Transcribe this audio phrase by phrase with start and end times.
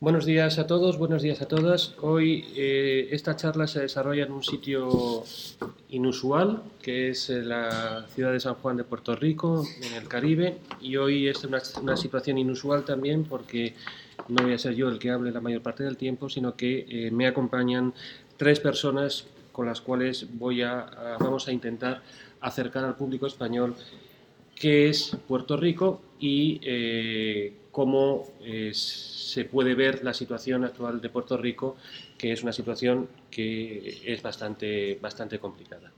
[0.00, 1.96] Buenos días a todos, buenos días a todas.
[2.00, 5.24] Hoy eh, esta charla se desarrolla en un sitio
[5.88, 10.58] inusual, que es eh, la ciudad de San Juan de Puerto Rico, en el Caribe,
[10.80, 13.74] y hoy es una, situación inusual también porque
[14.28, 16.86] no voy a ser yo el que hable la mayor parte del tiempo, sino que
[16.88, 17.92] eh, me acompañan
[18.36, 22.02] tres personas con las cuales voy a, vamos a intentar
[22.40, 23.74] acercar al público español
[24.54, 26.60] qué es Puerto Rico y
[27.78, 31.76] cómo eh, se puede ver la situación actual de Puerto Rico,
[32.18, 35.92] que es una situación que es bastante, bastante complicada.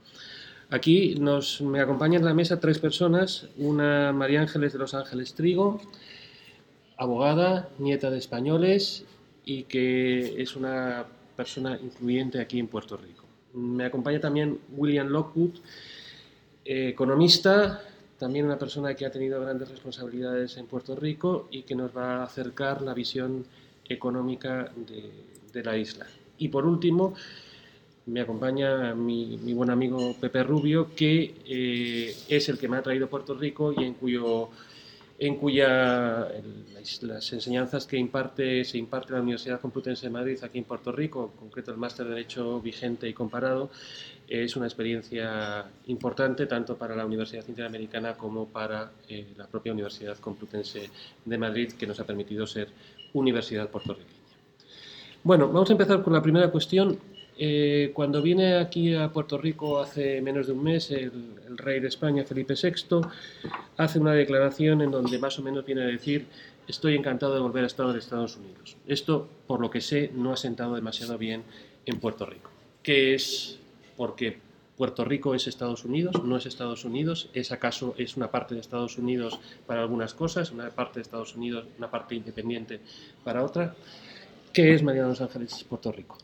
[0.69, 5.33] Aquí nos, me acompañan en la mesa tres personas, una María Ángeles de Los Ángeles
[5.33, 5.81] Trigo,
[6.97, 9.03] abogada, nieta de españoles
[9.43, 13.25] y que es una persona influyente aquí en Puerto Rico.
[13.55, 15.55] Me acompaña también William Lockwood,
[16.63, 17.81] eh, economista,
[18.21, 22.17] también una persona que ha tenido grandes responsabilidades en Puerto Rico y que nos va
[22.17, 23.43] a acercar la visión
[23.89, 24.71] económica
[25.51, 26.05] de, la isla.
[26.37, 27.15] Y por último,
[28.05, 33.07] me acompaña mi, buen amigo Pepe Rubio, que eh, es el que me ha traído
[33.07, 34.49] a Puerto Rico y en cuyo
[35.21, 36.29] en cuya
[37.01, 41.29] las enseñanzas que imparte, se imparte la Universidad Complutense de Madrid aquí en Puerto Rico,
[41.31, 43.69] en concreto el máster de Derecho vigente y comparado,
[44.27, 50.17] es una experiencia importante tanto para la Universidad Interamericana como para eh, la propia Universidad
[50.17, 50.89] Complutense
[51.23, 52.69] de Madrid, que nos ha permitido ser
[53.13, 54.17] universidad puertorriqueña.
[55.23, 56.97] Bueno, vamos a empezar con la primera cuestión.
[57.43, 61.11] Eh, cuando viene aquí a Puerto Rico hace menos de un mes, el,
[61.57, 63.01] rey de España, Felipe VI,
[63.77, 66.27] hace una declaración en donde más o menos viene a decir
[66.67, 68.77] estoy encantado de volver a estar en Estados Unidos.
[68.85, 71.41] Esto, por lo que sé, no ha sentado demasiado bien
[71.87, 72.51] en Puerto Rico.
[72.83, 73.57] ¿Qué es?
[73.97, 74.37] Porque
[74.77, 78.61] Puerto Rico es Estados Unidos, no es Estados Unidos, es acaso es una parte de
[78.61, 82.81] Estados Unidos para algunas cosas, una parte de Estados Unidos, una parte independiente
[83.23, 83.73] para otra.
[84.53, 86.19] ¿Qué es María de los Ángeles, Puerto Rico?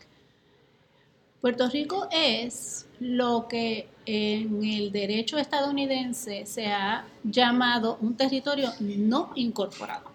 [1.40, 9.30] Puerto Rico es lo que en el derecho estadounidense se ha llamado un territorio no
[9.36, 10.10] incorporado.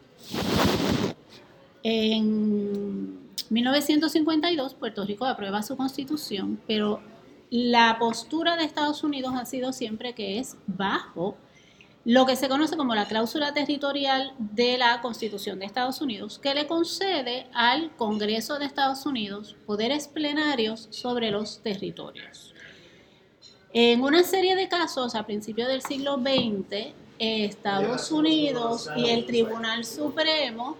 [1.81, 7.01] En 1952 Puerto Rico aprueba su constitución, pero
[7.49, 11.37] la postura de Estados Unidos ha sido siempre que es bajo
[12.05, 16.53] lo que se conoce como la cláusula territorial de la Constitución de Estados Unidos, que
[16.53, 22.53] le concede al Congreso de Estados Unidos poderes plenarios sobre los territorios.
[23.71, 29.85] En una serie de casos a principios del siglo XX, Estados Unidos y el Tribunal
[29.85, 30.75] Supremo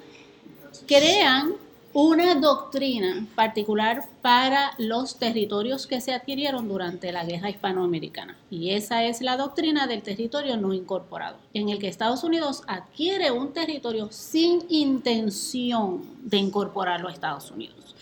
[0.86, 1.54] crean
[1.94, 8.36] una doctrina particular para los territorios que se adquirieron durante la guerra hispanoamericana.
[8.50, 13.30] Y esa es la doctrina del territorio no incorporado, en el que Estados Unidos adquiere
[13.30, 17.96] un territorio sin intención de incorporarlo a Estados Unidos.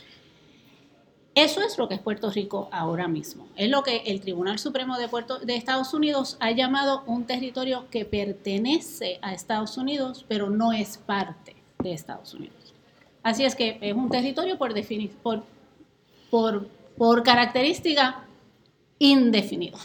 [1.36, 3.48] Eso es lo que es Puerto Rico ahora mismo.
[3.58, 7.86] Es lo que el Tribunal Supremo de, Puerto, de Estados Unidos ha llamado un territorio
[7.90, 12.61] que pertenece a Estados Unidos, pero no es parte de Estados Unidos.
[13.24, 14.74] Así es que es un territorio por,
[15.22, 15.44] por,
[16.30, 16.68] por,
[16.98, 18.26] por característica
[19.00, 19.78] indefinido.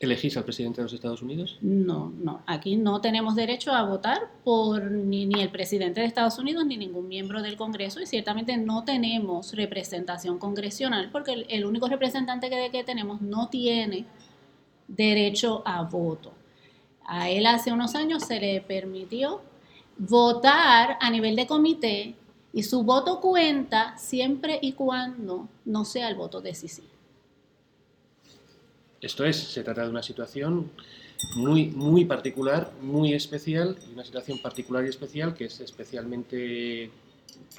[0.00, 1.58] ¿Elegís al presidente de los Estados Unidos?
[1.60, 2.40] No, no.
[2.46, 6.78] Aquí no tenemos derecho a votar por ni, ni, el presidente de Estados Unidos ni
[6.78, 12.48] ningún miembro del Congreso y ciertamente no tenemos representación congresional porque el, el único representante
[12.48, 14.06] que, que tenemos no tiene
[14.88, 16.32] derecho a voto.
[17.04, 19.42] A él hace unos años se le permitió
[19.98, 22.14] votar a nivel de comité
[22.52, 26.88] y su voto cuenta siempre y cuando no sea el voto decisivo.
[29.00, 30.70] Esto es, se trata de una situación
[31.36, 36.90] muy, muy particular, muy especial, una situación particular y especial que es especialmente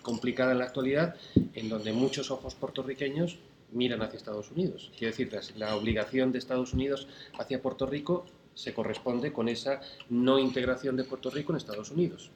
[0.02, 1.16] complicada en la actualidad,
[1.54, 3.40] en donde muchos ojos puertorriqueños
[3.72, 4.92] miran hacia Estados Unidos.
[4.98, 7.08] Quiero decir, la obligación de Estados Unidos
[7.40, 12.30] hacia Puerto Rico se corresponde con esa no integración de Puerto Rico en Estados Unidos.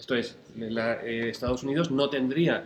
[0.00, 2.64] Esto es, eh, Estados Unidos no tendría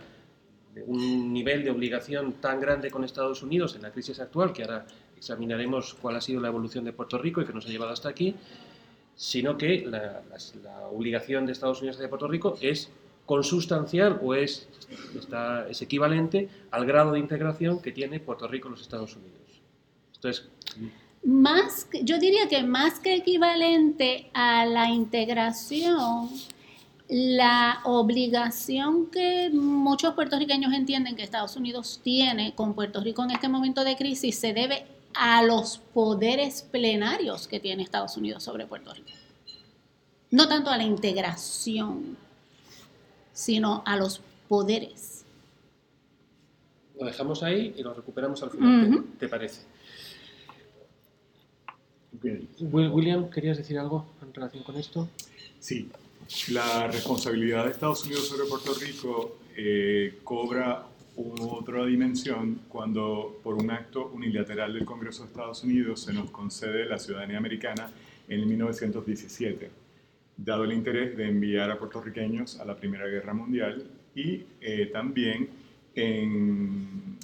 [0.87, 4.85] un nivel de obligación tan grande con Estados Unidos en la crisis actual, que ahora
[5.17, 8.07] examinaremos cuál ha sido la evolución de Puerto Rico y que nos ha llevado hasta
[8.07, 8.35] aquí,
[9.15, 10.21] sino que la,
[10.91, 12.89] obligación de Estados Unidos hacia Puerto Rico es
[13.25, 14.69] consustancial o es,
[15.69, 19.61] es equivalente al grado de integración que tiene Puerto Rico en los Estados Unidos.
[20.13, 20.49] Esto es
[21.25, 26.29] más, yo diría que más que equivalente a la integración,
[27.07, 33.47] la obligación que muchos puertorriqueños entienden que Estados Unidos tiene con Puerto Rico en este
[33.47, 38.93] momento de crisis se debe a los poderes plenarios que tiene Estados Unidos sobre Puerto
[38.93, 39.09] Rico.
[40.31, 42.17] No tanto a la integración.
[43.31, 45.25] sino a los poderes.
[46.97, 49.63] Lo dejamos ahí y lo recuperamos al final, ¿te, parece?
[52.61, 55.09] William, ¿querías decir algo en relación con esto?
[55.59, 55.91] Sí,
[56.49, 63.71] la responsabilidad de Estados Unidos sobre Puerto Rico eh, cobra otra dimensión cuando por un
[63.71, 67.89] acto unilateral del Congreso de Estados Unidos se nos concede la ciudadanía americana
[68.27, 69.69] en 1917,
[70.35, 75.49] dado el interés de enviar a puertorriqueños a la Primera Guerra Mundial y eh, también
[75.93, 77.17] en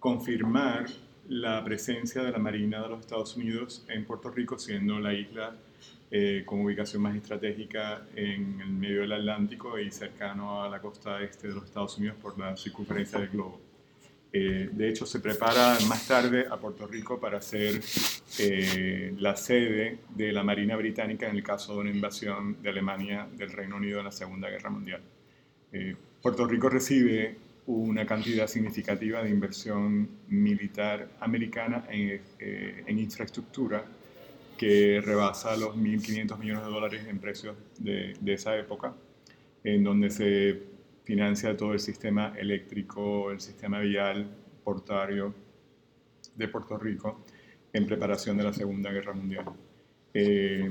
[0.00, 0.86] confirmar
[1.28, 5.54] la presencia de la Marina de los Estados Unidos en Puerto Rico, siendo la isla
[6.10, 11.22] eh, con ubicación más estratégica en el medio del Atlántico y cercano a la costa
[11.22, 13.60] este de los Estados Unidos por la circunferencia del globo.
[14.32, 17.82] Eh, de hecho, se prepara más tarde a Puerto Rico para ser
[18.38, 23.28] eh, la sede de la Marina Británica en el caso de una invasión de Alemania
[23.36, 25.02] del Reino Unido en la Segunda Guerra Mundial.
[26.22, 33.84] Puerto Rico recibe una cantidad significativa de inversión militar americana en, en infraestructura
[34.58, 38.94] que rebasa los 1.500 millones de dólares en precios de, de, esa época,
[39.64, 40.62] en donde se
[41.04, 44.28] financia todo el sistema eléctrico, el sistema vial,
[44.62, 45.34] portario
[46.36, 47.24] de Puerto Rico,
[47.72, 49.46] en preparación de la Segunda Guerra Mundial.
[50.12, 50.70] Eh,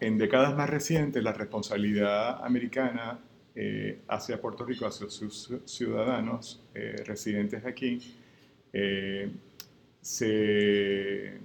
[0.00, 3.18] en décadas más recientes, la responsabilidad americana
[3.54, 8.14] eh, hacia Puerto Rico, hacia sus ciudadanos eh, residentes aquí,
[10.00, 11.38] se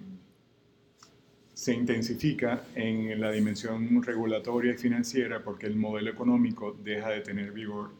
[1.64, 7.54] se intensifica en la dimensión regulatoria y financiera porque el modelo económico deja de tener
[7.54, 7.92] vigor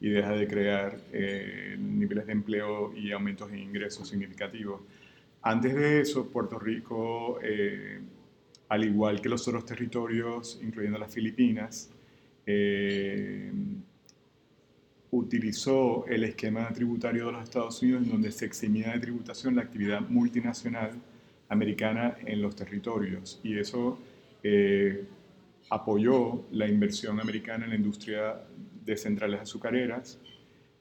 [0.00, 4.80] y deja de crear eh, niveles de empleo y aumentos de ingresos significativos.
[5.42, 8.00] Antes de eso, Puerto Rico, eh,
[8.70, 11.90] al igual que los otros territorios, incluyendo las Filipinas,
[12.46, 13.52] eh,
[15.10, 19.60] utilizó el esquema tributario de los Estados Unidos en donde se eximía de tributación la
[19.60, 20.92] actividad multinacional
[21.50, 23.98] americana en los territorios y eso
[24.42, 25.04] eh,
[25.68, 28.40] apoyó la inversión americana en la industria
[28.84, 30.18] de centrales azucareras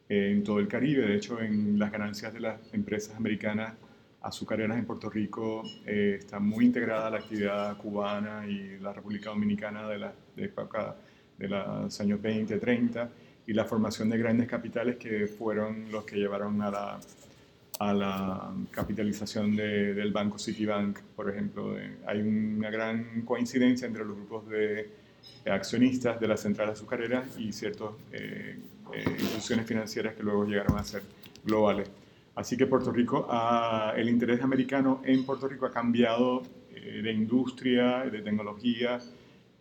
[0.08, 1.06] en todo el Caribe.
[1.06, 3.74] De hecho, en las ganancias de las empresas americanas
[4.22, 9.88] azucareras en Puerto Rico eh, está muy integrada la actividad cubana y la República Dominicana
[9.88, 10.52] de la de
[11.38, 13.10] de los años 20, 30
[13.48, 17.00] y la formación de grandes capitales que fueron los que llevaron a la
[17.80, 21.78] a la capitalización del banco Citibank, por ejemplo.
[22.06, 24.90] hay una gran coincidencia entre los grupos de
[25.50, 28.60] accionistas de la central azucarera y ciertas eh,
[28.94, 31.04] eh, instituciones financieras que luego llegaron a ser
[31.46, 31.90] globales.
[32.36, 33.28] Así que Puerto Rico,
[33.96, 36.44] el interés americano en Puerto Rico ha cambiado
[36.74, 39.00] eh, de industria, de tecnología,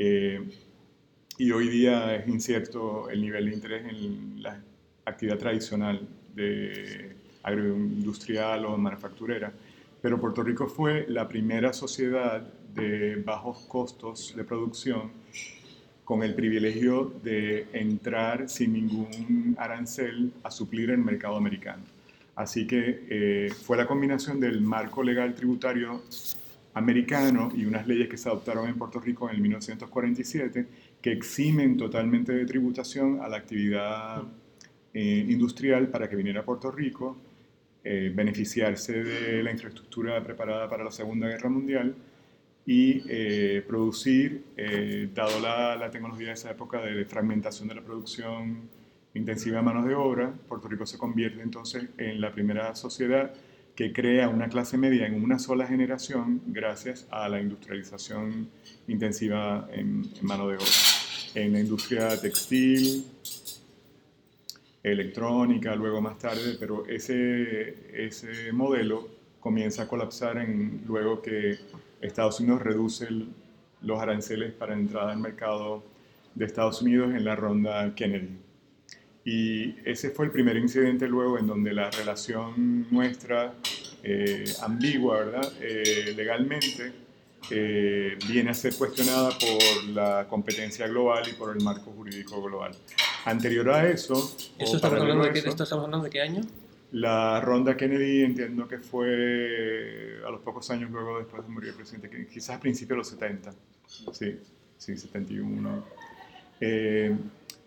[0.00, 4.60] y hoy día es incierto el nivel de interés en la
[5.04, 7.17] actividad tradicional de
[7.48, 9.52] agroindustrial o manufacturera,
[10.00, 12.40] pero Puerto Rico fue la primera sociedad
[12.74, 15.10] de bajos costos de producción
[16.04, 21.82] con el privilegio de entrar sin ningún arancel a suplir el mercado americano.
[22.34, 26.02] Así que eh, fue la combinación del marco legal tributario
[26.74, 30.66] americano y unas leyes que se adoptaron en Puerto Rico en el 1947
[31.02, 34.22] que eximen totalmente de tributación a la actividad
[34.94, 37.16] eh, industrial para que viniera a Puerto Rico
[37.90, 41.94] eh, beneficiarse de la infraestructura preparada para la Segunda Guerra Mundial
[42.66, 47.80] y eh, producir, eh, dado la, la, tecnología de esa época de fragmentación de la
[47.80, 48.68] producción
[49.14, 53.32] intensiva de manos de obra, Puerto Rico se convierte entonces en la primera sociedad
[53.74, 58.50] que crea una clase media en una sola generación gracias a la industrialización
[58.86, 60.66] intensiva en, en mano de obra.
[61.34, 63.06] En la industria textil,
[64.82, 69.08] electrónica, luego más tarde, pero ese, ese modelo
[69.40, 71.58] comienza a colapsar en, luego que
[72.00, 73.08] Estados Unidos reduce
[73.82, 75.82] los aranceles para entrada al mercado
[76.34, 78.38] de Estados Unidos en la ronda Kennedy.
[79.24, 83.54] Y ese fue el primer incidente luego en donde la relación nuestra,
[84.02, 85.52] eh, ambigua, ¿verdad?
[85.60, 86.92] Eh, legalmente,
[87.50, 92.72] eh, viene a ser cuestionada por la competencia global y por el marco jurídico global.
[93.28, 94.14] Anterior a eso...
[94.58, 96.42] ¿Esto estamos hablando, de qué, estamos hablando de qué año?
[96.92, 101.76] La ronda Kennedy entiendo que fue a los pocos años luego después de morir el
[101.76, 103.50] presidente Kennedy, quizás a principios de los 70,
[104.12, 104.38] sí,
[104.78, 105.84] sí, 71.
[106.60, 107.14] Eh,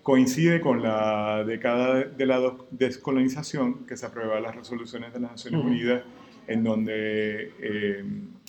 [0.01, 5.63] coincide con la década de la descolonización que se aprueba las resoluciones de las Naciones
[5.63, 6.03] Unidas
[6.47, 8.03] en donde eh,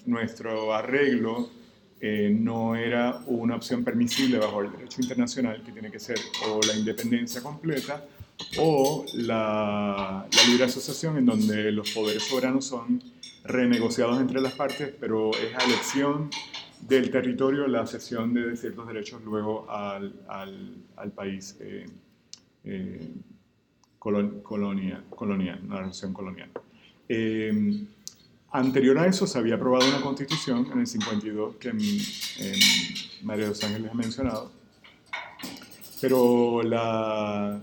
[0.07, 1.50] nuestro arreglo
[2.04, 6.18] eh, no era una opción permisible bajo el derecho internacional, que tiene que ser
[6.49, 8.04] o la independencia completa
[8.59, 13.00] o la, libre asociación, en donde los poderes soberanos son
[13.44, 16.28] renegociados entre las partes, pero es a elección
[16.80, 20.12] del territorio la cesión de ciertos derechos luego al,
[21.14, 21.87] país eh,
[22.64, 23.14] eh,
[24.00, 26.50] colonia, colonial, una relación colonial.
[28.52, 31.73] Anterior a eso se había aprobado una constitución en el 52 que
[33.23, 34.52] María de los Ángeles ha mencionado,
[36.02, 37.62] pero la,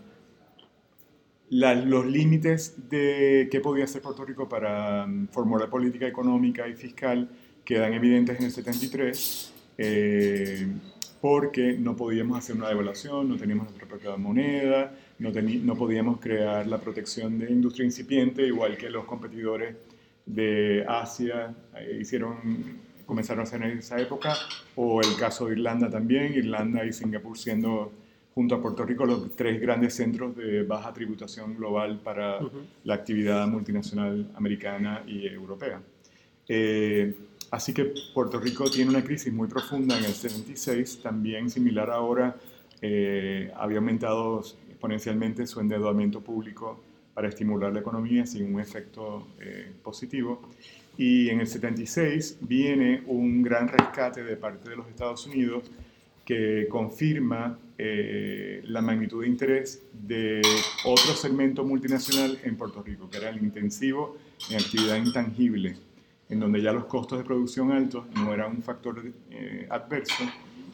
[1.51, 7.29] los límites de qué podía hacer Puerto Rico para um, formular política económica y fiscal
[7.63, 10.67] quedan evidentes en el 73 eh,
[11.21, 16.65] porque no podíamos hacer una devaluación, no teníamos nuestra propia moneda, no, no podíamos crear
[16.65, 19.75] la protección de industria incipiente, igual que los competidores
[20.29, 22.37] de Asia eh, hicieron,
[23.05, 24.35] comenzaron a hacer en esa época,
[24.75, 27.91] o el caso de Irlanda también, Irlanda y Singapur siendo
[28.35, 32.39] junto a Puerto Rico los tres grandes centros de baja tributación global para
[32.83, 35.81] la actividad multinacional americana y europea.
[36.47, 37.13] Eh,
[37.49, 42.37] así que Puerto Rico tiene una crisis muy profunda en el 76, también similar ahora,
[42.81, 46.79] eh, había aumentado exponencialmente su endeudamiento público
[47.19, 50.39] para estimular la economía sin un efecto eh, positivo.
[50.97, 55.69] Y en el 76 viene un gran rescate de parte de los Estados Unidos
[56.23, 60.41] que confirma eh, la magnitud de interés de
[60.85, 64.15] otro segmento multinacional en Puerto Rico, que era el intensivo
[64.49, 65.75] en actividad intangible,
[66.29, 70.23] en donde ya los costos de producción altos no eran un factor eh, adverso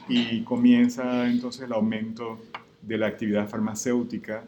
[0.07, 2.37] y comienza entonces el aumento
[2.83, 4.43] de la actividad farmacéutica,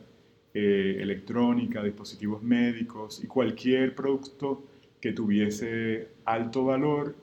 [0.60, 4.64] eh, electrónica, dispositivos médicos y cualquier producto
[5.00, 7.16] que tuviese alto valor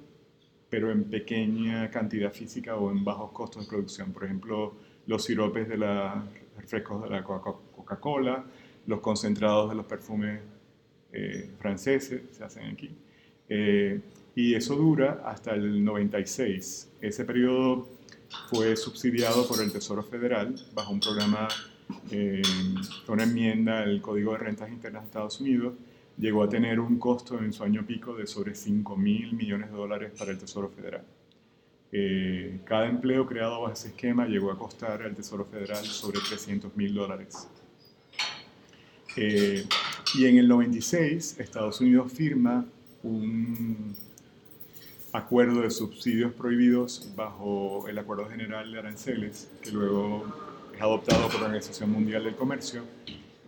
[0.75, 4.13] pero en pequeña cantidad física o en bajos costos de producción.
[4.13, 4.75] Por ejemplo,
[5.07, 6.13] los siropes de los
[6.57, 8.45] refrescos de la Coca-Cola,
[8.89, 10.41] los concentrados de los perfumes
[11.13, 12.91] eh, franceses se hacen aquí.
[13.49, 14.01] Eh,
[14.35, 16.91] y eso dura hasta el 96.
[17.01, 17.89] Ese periodo
[18.51, 21.47] fue subsidiado por el Tesoro Federal bajo un programa,
[22.11, 22.43] eh,
[23.09, 25.75] una enmienda al Código de Rentas Internas de Estados Unidos,
[26.17, 29.77] llegó a tener un costo en su año pico de sobre 5 mil millones de
[29.77, 31.05] dólares para el Tesoro Federal.
[31.93, 36.77] Eh, cada empleo creado bajo ese esquema llegó a costar al Tesoro Federal sobre 300
[36.77, 37.49] mil dólares.
[39.17, 39.65] Eh,
[40.15, 42.67] y en el 96, Estados Unidos firma
[43.05, 43.95] un
[45.13, 50.25] acuerdo de subsidios prohibidos bajo el Acuerdo General de Aranceles, que luego
[50.81, 52.83] adoptado por la Organización Mundial del Comercio,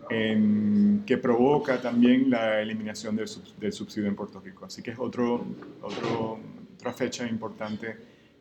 [0.09, 4.65] que provoca también la eliminación del, subsidio en Puerto Rico.
[4.65, 5.45] Así que es otro,
[5.83, 7.97] otra fecha importante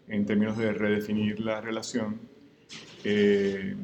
[0.08, 2.20] en términos de redefinir la relación.
[3.04, 3.75] Eh,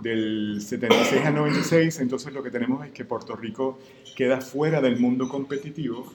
[0.00, 3.78] del 76 al 96, entonces lo que tenemos es que Puerto Rico
[4.14, 6.12] queda fuera del mundo competitivo,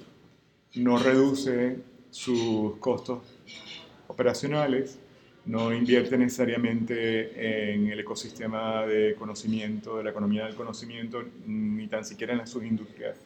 [0.76, 1.80] no reduce
[2.12, 3.24] sus costos
[4.08, 5.00] operacionales,
[5.46, 12.06] no invierte necesariamente en el ecosistema de conocimiento, de la economía del conocimiento, ni tan
[12.06, 13.18] siquiera en sus industrias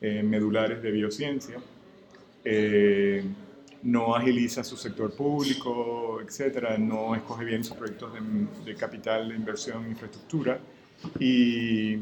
[0.00, 1.56] eh, medulares de biociencia.
[2.44, 3.22] Eh,
[3.82, 8.20] no agiliza su sector público, etcétera, no escoge bien sus proyectos de,
[8.64, 10.58] de capital, de inversión, infraestructura.
[11.20, 11.98] Y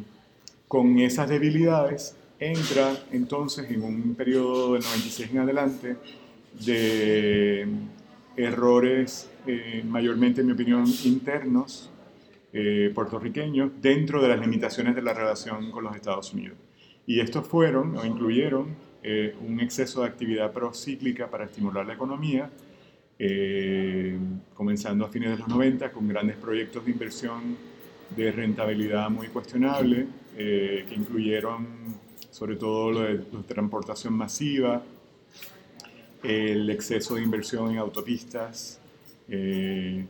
[0.69, 5.97] con esas debilidades entra entonces en un periodo del 96 en adelante
[6.65, 7.67] de
[8.37, 11.91] errores eh, mayormente, en mi opinión, internos
[12.53, 16.59] eh, puertorriqueños dentro de las limitaciones de la relación con los Estados Unidos.
[17.07, 22.51] Y estos fueron o incluyeron eh, un exceso de actividad procíclica para estimular la economía,
[24.53, 27.57] comenzando a fines de los 90 con grandes proyectos de inversión
[28.15, 31.67] de rentabilidad muy cuestionable, que incluyeron
[32.31, 34.83] sobre todo lo de transportación masiva,
[36.27, 38.81] el exceso de inversión en autopistas
[39.29, 40.05] eh,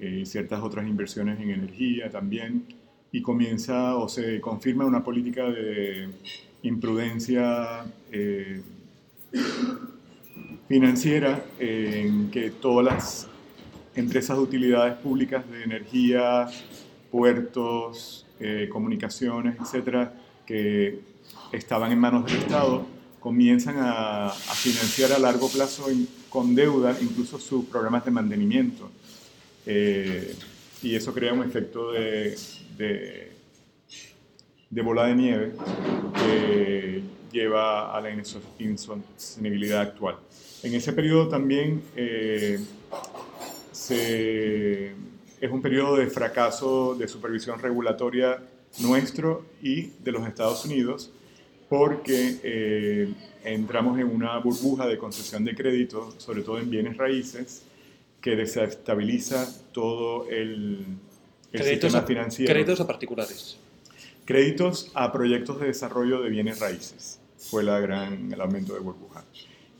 [0.00, 2.64] eh, ciertas otras inversiones en energía también,
[3.12, 6.08] y comienza o se confirma una política de
[6.62, 8.60] imprudencia eh,
[10.68, 13.28] financiera en que todas las
[13.94, 16.48] empresas de utilidades públicas de energía,
[17.10, 18.26] puertos,
[18.70, 20.12] comunicaciones, etcétera,
[20.44, 20.98] que
[21.52, 22.84] estaban en manos del Estado,
[23.24, 25.86] comienzan a, financiar a largo plazo
[26.28, 28.90] con deuda incluso sus programas de mantenimiento.
[29.64, 30.36] Eh,
[30.82, 32.36] y eso crea un efecto de,
[32.76, 33.32] de,
[34.82, 35.54] bola de nieve
[36.14, 37.02] que
[37.32, 40.16] lleva a la insostenibilidad actual.
[40.62, 42.60] En ese periodo también eh,
[45.40, 48.42] es un periodo de fracaso de supervisión regulatoria
[48.80, 51.10] nuestro y de los Estados Unidos
[51.68, 53.08] porque eh,
[53.44, 57.62] entramos en una burbuja de concesión de crédito, sobre todo en bienes raíces,
[58.20, 60.84] que desestabiliza todo el,
[61.52, 62.52] sistema financiero.
[62.52, 63.58] ¿Créditos a particulares?
[64.24, 67.20] Créditos a proyectos de desarrollo de bienes raíces.
[67.38, 69.24] Fue la gran, el aumento de burbuja.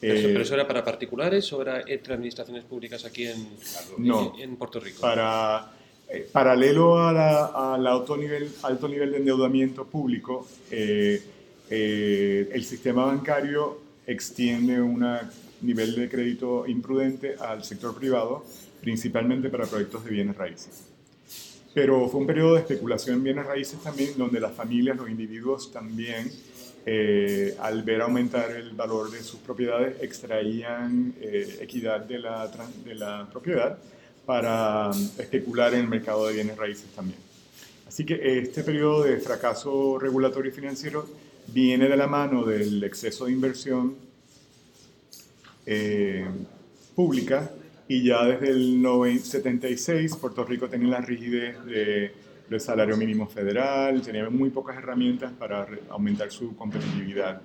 [0.01, 3.49] ¿Pero eso eh, era para particulares o era entre administraciones públicas aquí en,
[4.39, 5.01] en, Puerto Rico?
[5.01, 5.73] Para,
[6.09, 11.23] eh, paralelo al alto nivel, alto nivel de endeudamiento público, eh,
[11.71, 15.05] el sistema bancario extiende un
[15.63, 18.45] nivel de crédito imprudente al sector privado,
[18.81, 20.85] principalmente para proyectos de bienes raíces.
[21.73, 25.73] Pero fue un periodo de especulación en bienes raíces también, donde las familias, los individuos
[25.73, 26.31] también
[26.87, 32.51] eh, al ver aumentar el valor de sus propiedades, extraían eh, equidad de la,
[32.85, 33.79] de la propiedad
[34.27, 37.19] para especular en el mercado de bienes raíces también.
[37.89, 41.07] Así que este periodo de fracaso regulatorio y financiero
[41.49, 43.97] viene de la mano del exceso de inversión
[45.67, 46.27] eh,
[46.95, 47.51] pública
[47.89, 54.03] y ya desde el 76 Puerto Rico tenía la rigidez de del salario mínimo federal,
[54.03, 57.41] tenía muy pocas herramientas para aumentar su competitividad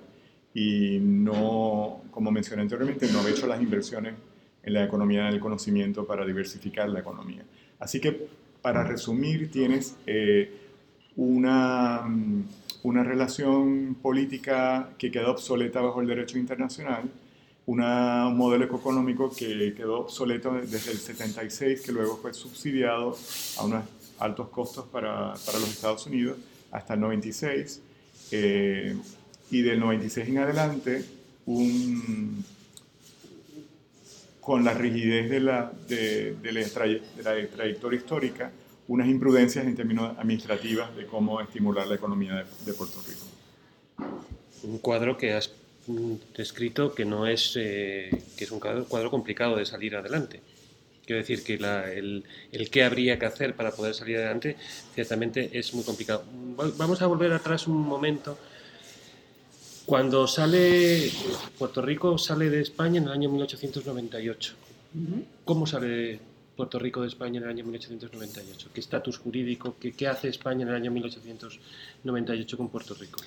[0.54, 4.14] y no, como mencioné anteriormente, no había hecho las inversiones
[4.62, 7.44] en la economía del conocimiento para diversificar la economía.
[7.78, 8.28] Así que,
[8.60, 10.52] para resumir, tienes eh,
[11.16, 12.42] una, mm,
[12.82, 17.10] una relación política que quedó obsoleta bajo el derecho internacional,
[17.66, 17.78] un
[18.36, 23.16] modelo económico que quedó obsoleto desde el 76, que luego fue subsidiado
[23.58, 23.84] a unas
[24.18, 26.38] altos costos para, para los Estados Unidos
[26.72, 27.80] hasta el 96
[28.32, 28.96] eh,
[29.50, 31.04] y del 96 en adelante
[31.46, 32.44] un,
[34.40, 38.50] con la rigidez de la, de, de, la, trayectoria histórica
[38.90, 43.24] unas imprudencias en términos administrativos de cómo estimular la economía de, Puerto Rico.
[44.64, 45.52] Un cuadro que has
[46.36, 50.40] descrito que no es, eh, que es un cuadro complicado de salir adelante.
[51.06, 54.56] Quiero decir que el, el qué habría que hacer para poder salir adelante
[54.92, 56.24] ciertamente es muy complicado.
[56.76, 58.38] Vamos a volver atrás un momento.
[59.86, 61.12] Cuando sale
[61.56, 64.54] Puerto Rico sale de España en el año 1898.
[65.44, 66.29] ¿Cómo sale
[66.60, 68.68] Puerto Rico de España en el año 1898?
[68.74, 69.76] ¿Qué estatus jurídico?
[69.80, 73.18] Qué, ¿Qué hace España en el año 1898 con Puerto Rico?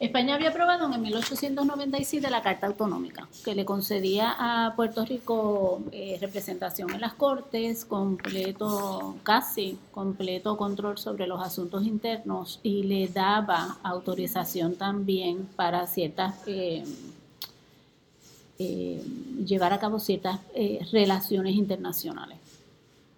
[0.00, 6.16] España había aprobado en 1897 la Carta Autonómica, que le concedía a Puerto Rico eh,
[6.18, 13.76] representación en las Cortes, completo, casi completo control sobre los asuntos internos y le daba
[13.82, 16.84] autorización también para ciertas eh,
[18.58, 19.02] eh,
[19.44, 20.40] llevar a cabo ciertas
[20.90, 22.45] relaciones internacionales.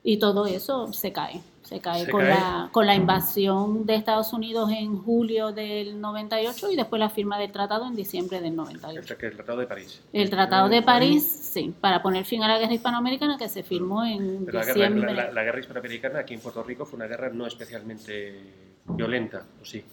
[0.02, 4.70] Y todo eso se cae se cae, con, La, con la invasión de Estados Unidos
[4.70, 9.16] en julio del 98 y después la firma del tratado en diciembre del 98.
[9.20, 10.00] El, el Tratado de París.
[10.14, 14.02] El Tratado de París, sí, para poner fin a la guerra hispanoamericana que se firmó
[14.02, 15.12] en diciembre.
[15.12, 18.40] La, la, guerra hispanoamericana aquí en Puerto Rico fue una guerra no especialmente
[18.86, 19.84] violenta, ¿o sí?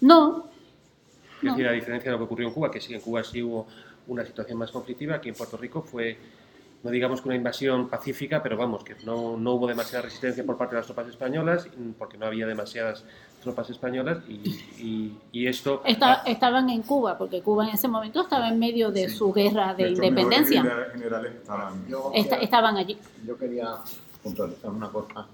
[0.00, 0.46] No.
[1.36, 3.44] Es decir, a diferencia de lo que ocurrió en Cuba, que sí, en Cuba sí
[3.44, 3.68] hubo
[4.08, 6.18] una situación más conflictiva, aquí en Puerto Rico fue
[6.82, 10.56] no digamos que una invasión pacífica, pero vamos, que no, no, hubo demasiada resistencia por
[10.56, 13.04] parte de las tropas españolas, porque no había demasiadas
[13.42, 15.82] tropas españolas y, y, esto...
[15.84, 19.90] estaban en Cuba, porque Cuba en ese momento estaba en medio de su guerra de
[19.90, 20.62] independencia.
[20.92, 22.98] generales estaban, estaban allí.
[23.26, 23.76] Yo quería
[24.22, 25.26] puntualizar una cosa,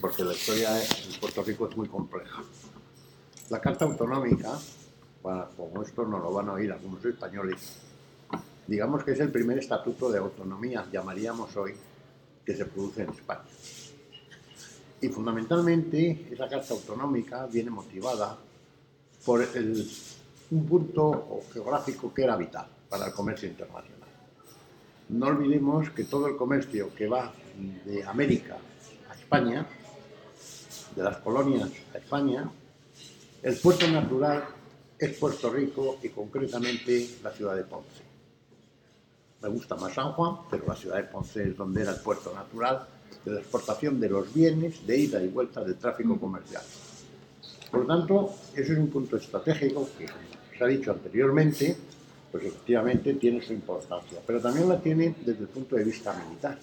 [0.00, 0.84] porque la historia de
[1.20, 2.42] Puerto Rico es muy compleja.
[3.50, 4.52] La Carta Autonómica,
[5.22, 7.85] bueno, como esto no lo van a oír algunos españoles,
[8.66, 11.74] digamos que es el primer estatuto de autonomía, llamaríamos hoy,
[12.44, 13.42] que se produce en España.
[15.00, 18.38] Y fundamentalmente esa carta autonómica viene motivada
[19.24, 19.46] por
[20.50, 24.08] un punto geográfico que era vital para el comercio internacional.
[25.08, 27.32] No olvidemos que todo el comercio que va
[27.84, 28.56] de América
[29.08, 29.66] a España,
[30.94, 32.50] de las colonias a España,
[33.42, 34.44] el puerto natural
[34.98, 38.05] es Puerto Rico y concretamente la ciudad de Ponce
[39.42, 42.32] me gusta más San Juan, pero la ciudad de Ponce es donde era el puerto
[42.34, 42.86] natural
[43.24, 46.18] de la exportación de los bienes de ida y vuelta del tráfico mm.
[46.18, 46.62] comercial.
[47.70, 50.06] Por lo tanto, ese es un punto estratégico que,
[50.56, 51.76] se ha dicho anteriormente,
[52.32, 56.58] pues efectivamente tiene su importancia, pero también la tiene desde el punto de vista militar.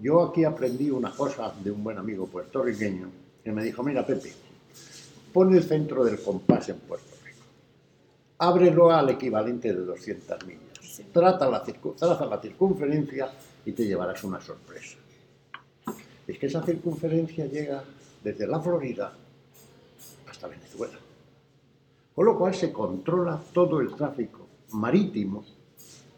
[0.00, 3.10] Yo aquí aprendí una cosa de un buen amigo puertorriqueño
[3.44, 4.32] que me dijo, mira Pepe,
[5.32, 7.44] pon el centro del compás en Puerto Rico.
[8.38, 10.71] ábrelo al equivalente de 200 millas.
[11.12, 13.30] Trata la, traza la circunferencia
[13.64, 14.96] y te llevarás una sorpresa.
[16.26, 17.82] Es que esa circunferencia llega
[18.22, 19.12] desde la Florida
[20.28, 20.98] hasta Venezuela.
[22.14, 25.44] Con lo cual se controla todo el tráfico marítimo,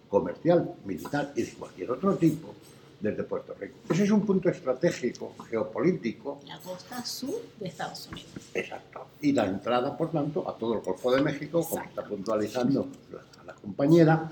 [0.09, 2.55] comercial, militar y de cualquier otro tipo
[3.01, 3.77] desde Puerto Rico.
[3.91, 6.41] Ese es un punto estratégico, geopolítico.
[6.47, 8.31] La costa sur de Estados Unidos.
[8.55, 9.07] Exacto.
[9.21, 13.45] Y la entrada, por tanto, a todo el Golfo de México, como está puntualizando la,
[13.45, 14.31] la, compañera,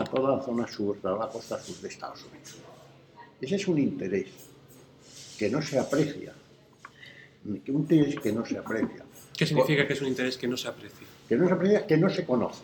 [0.00, 2.56] a toda la zona sur, a la costa sur de Estados Unidos.
[3.38, 4.30] Ese es un interés
[5.38, 6.32] que no se aprecia.
[7.44, 9.04] Un interés que no se aprecia.
[9.36, 11.06] ¿Qué significa que es un interés que no se aprecia?
[11.28, 12.62] Que no se aprecia, que no se conoce.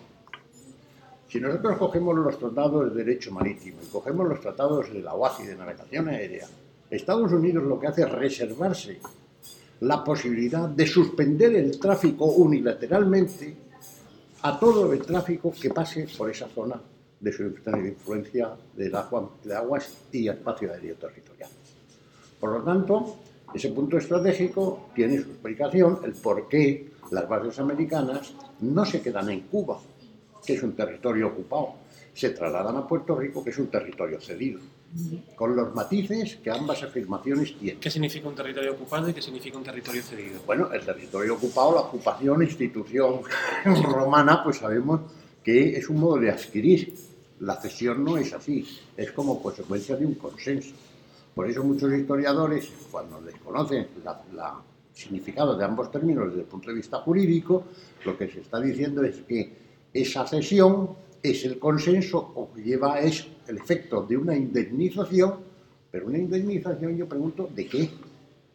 [1.29, 5.47] Si nosotros cogemos los tratados de derecho marítimo y cogemos los tratados de la OASI
[5.47, 6.47] de navegación aérea,
[6.91, 8.99] Estados Unidos lo que hace es reservarse
[9.81, 13.55] la posibilidad de suspender el tráfico unilateralmente
[14.41, 16.81] a todo el tráfico que pase por esa zona
[17.21, 18.93] de su influencia de,
[19.55, 21.51] aguas y espacio aéreo territorial.
[22.39, 23.17] Por lo tanto,
[23.55, 29.31] ese punto estratégico tiene su explicación, el por qué las bases americanas no se quedan
[29.31, 29.79] en Cuba,
[30.45, 31.75] que es un territorio ocupado,
[32.13, 34.61] se trasladan a Puerto Rico, que es un territorio cedido,
[35.35, 37.81] con los matices que ambas afirmaciones tienen.
[37.81, 40.41] ¿Qué significa un territorio ocupado y qué significa un territorio cedido?
[40.47, 43.21] Bueno, el territorio ocupado, la ocupación, institución
[43.65, 45.01] romana, pues sabemos
[45.47, 46.93] que es un modo de adquirir.
[47.39, 50.75] La cesión no es así, es como consecuencia de un consenso.
[51.33, 54.43] Por eso muchos historiadores, cuando desconocen el
[54.93, 57.63] significado de ambos términos desde el punto de vista jurídico,
[58.05, 59.53] lo que se está diciendo es que
[59.93, 60.91] esa cesión
[61.23, 65.35] es el consenso o lleva es el efecto de una indemnización,
[65.93, 67.89] pero una indemnización yo pregunto, ¿de qué?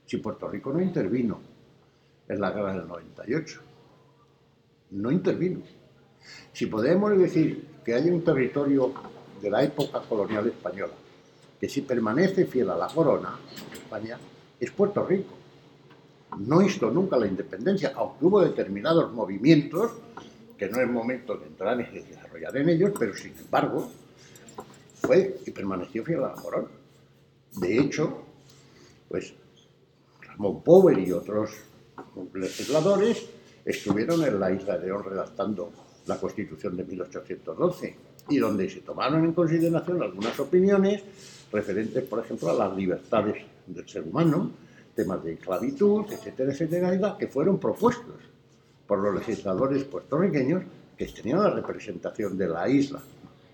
[0.05, 1.39] Si Puerto Rico no intervino
[2.27, 3.61] en la guerra del 98,
[4.91, 5.61] no intervino.
[6.53, 8.93] Si podemos decir que hay un territorio
[9.41, 10.93] de la época colonial española
[11.61, 13.37] que si permanece fiel a la corona,
[13.71, 14.17] España,
[14.59, 15.35] es Puerto Rico.
[16.39, 19.91] No hizo nunca la independencia, aunque hubo determinados movimientos,
[20.57, 23.91] que no es momento de entrar y desarrollar en ellos, pero sin embargo,
[25.01, 26.67] fue y permaneció fiel a la corona.
[27.57, 28.23] De hecho,
[29.07, 29.33] pues
[30.21, 31.51] Ramón Power y otros
[32.33, 33.23] legisladores
[33.65, 35.71] estuvieron en la isla de León redactando
[36.05, 37.95] la Constitución de 1812
[38.29, 41.03] y donde se tomaron en consideración algunas opiniones
[41.51, 44.51] referentes, por ejemplo, a las libertades del ser humano,
[44.95, 48.15] temas de esclavitud, etcétera, etcétera, que fueron propuestos
[48.87, 50.63] por los legisladores puertorriqueños
[50.97, 53.01] que tenían la representación de la isla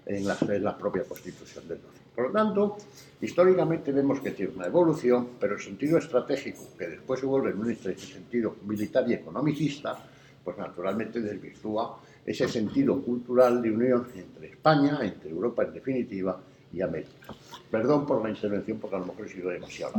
[0.06, 0.26] en
[0.64, 1.98] la, propia Constitución del 12.
[2.16, 2.78] Por lo tanto,
[3.22, 7.60] históricamente vemos que tiene una evolución, pero el sentido estratégico, que después se vuelve en
[7.60, 9.98] un sentido militar y economicista,
[10.44, 16.38] pues naturalmente desvirtúa ese sentido cultural de unión entre España, entre Europa en definitiva,
[16.74, 17.34] y América.
[17.72, 19.94] Perdón por la intervención porque a lo mejor he sido demasiado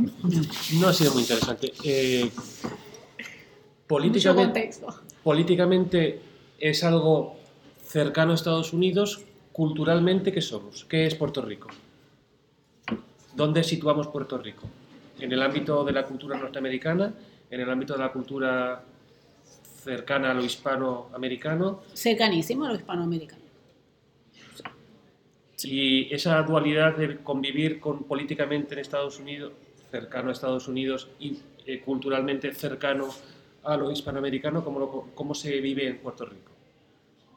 [0.79, 1.73] No ha sido muy interesante.
[1.83, 2.29] Eh,
[3.87, 4.69] políticamente,
[5.23, 6.21] políticamente
[6.59, 7.37] es algo
[7.83, 9.25] cercano a Estados Unidos.
[9.51, 10.85] Culturalmente, ¿qué somos?
[10.85, 11.69] ¿Qué es Puerto Rico?
[13.35, 14.67] ¿Dónde situamos Puerto Rico?
[15.19, 17.13] ¿En el ámbito de la cultura norteamericana?
[17.49, 18.83] ¿En el ámbito de la cultura
[19.83, 21.81] cercana a lo hispanoamericano?
[21.93, 23.43] Cercanísimo a lo hispanoamericano.
[25.63, 29.51] Y esa dualidad de convivir con, políticamente en Estados Unidos,
[29.91, 33.09] cercano a Estados Unidos y eh, culturalmente cercano
[33.63, 36.51] a lo hispanoamericano, ¿cómo, ¿cómo, se vive en Puerto Rico?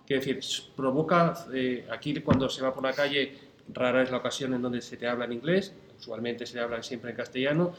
[0.06, 0.40] Quiero decir,
[0.76, 3.32] provoca, eh, aquí cuando se va por la calle,
[3.72, 7.10] rara es la ocasión en donde se te habla en inglés, usualmente se habla siempre
[7.10, 7.74] en castellano,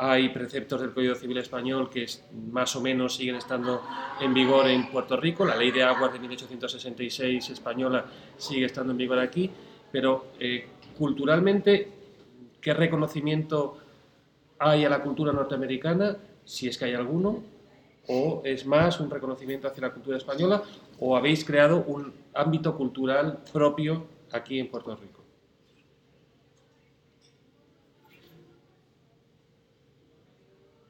[0.00, 2.06] hay preceptos del Código Civil Español que
[2.52, 3.82] más o menos siguen estando
[4.20, 5.44] en vigor en Puerto Rico.
[5.44, 8.04] La Ley de Aguas de 1866 española
[8.36, 9.50] sigue estando en vigor aquí.
[9.90, 11.90] Pero eh, culturalmente,
[12.60, 13.78] ¿qué reconocimiento
[14.60, 17.42] hay a la cultura norteamericana, si es que hay alguno?
[18.06, 20.62] ¿O es más un reconocimiento hacia la cultura española?
[21.00, 25.17] ¿O habéis creado un ámbito cultural propio aquí en Puerto Rico?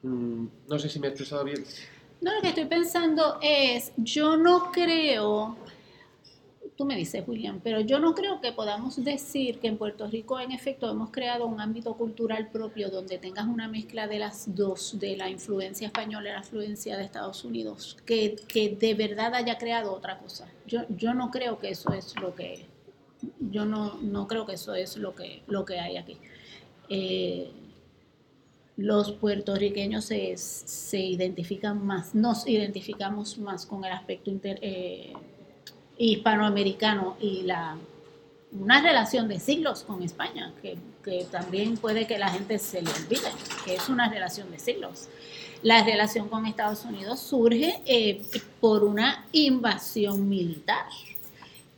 [0.03, 1.63] Mm, no sé si me he expresado bien.
[2.21, 5.57] No, lo que estoy pensando es, yo no creo
[6.79, 10.39] tú me dices, William, pero yo no creo que podamos decir que en Puerto Rico
[10.39, 14.97] en efecto hemos creado un ámbito cultural propio donde tengas una mezcla de las dos,
[14.97, 19.57] de la influencia española y la influencia de Estados Unidos, que, que de verdad haya
[19.57, 20.47] creado otra cosa.
[20.67, 22.65] Yo, yo no creo que eso es lo que,
[23.41, 26.17] yo no, no creo que eso es lo que, lo que hay aquí.
[26.87, 27.51] Eh,
[28.79, 35.13] los puertorriqueños se, se, identifican más, nos identificamos más con el aspecto eh,
[35.97, 37.77] hispanoamericano y la
[38.51, 42.89] una relación de siglos con España, que, que, también puede que la gente se le
[42.89, 43.29] olvide,
[43.63, 45.07] que es una relación de siglos.
[45.61, 48.21] La relación con Estados Unidos surge eh,
[48.61, 50.85] por una invasión militar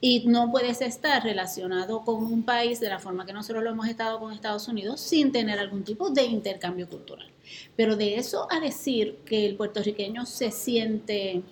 [0.02, 3.88] y no puedes estar relacionado con un país de la forma que nosotros lo hemos
[3.88, 7.28] estado con Estados Unidos sin tener algún tipo de intercambio cultural.
[7.76, 11.44] Pero de eso a decir que el puertorriqueño se siente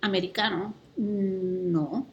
[0.00, 2.06] americano, mm, no.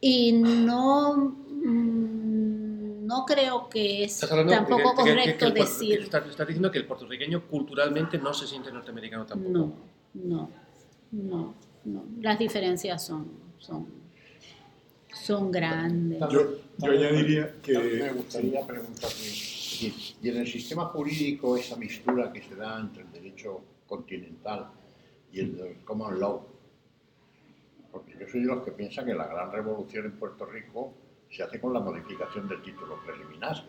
[0.00, 6.00] Y no Mm, no creo que es tampoco correcto decir.
[6.00, 9.50] Estás, diciendo que el puertorriqueño culturalmente no se siente norteamericano tampoco.
[9.50, 9.72] No,
[10.12, 10.50] no,
[11.10, 12.04] no, no.
[12.20, 13.86] Las diferencias son, son,
[15.14, 16.20] son grandes.
[16.30, 17.78] Yo, yo añadiría que.
[17.78, 19.16] Me gustaría preguntarle,
[20.22, 24.68] y en el sistema jurídico, esa mistura que se da entre el derecho continental
[25.32, 26.46] y el common law,
[27.90, 30.94] porque yo soy de los que piensan que la gran revolución en Puerto Rico
[31.30, 33.64] se hace con la modificación del título preliminar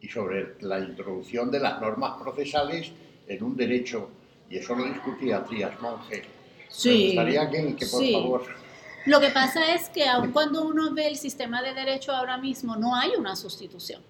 [0.00, 2.92] y sobre la introducción de las normas procesales
[3.26, 4.10] en un derecho,
[4.50, 6.22] y eso lo discutía Trías Monge.
[6.68, 8.63] Sí, Me gustaría que, que por favor...
[9.06, 12.76] Lo que pasa es que aun cuando uno ve el sistema de derecho ahora mismo,
[12.76, 14.02] no hay una sustitución.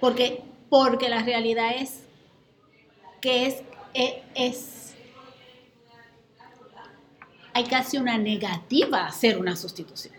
[0.00, 2.00] Porque, porque la realidad es
[3.20, 3.62] que es,
[3.94, 4.94] es, es
[7.52, 10.12] hay casi una negativa a hacer una sustitución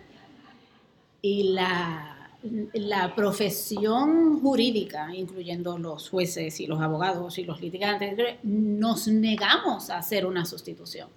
[1.22, 2.30] y la,
[2.74, 9.98] la profesión jurídica, incluyendo los jueces y los abogados y los litigantes, nos negamos a
[9.98, 11.10] hacer una sustitución.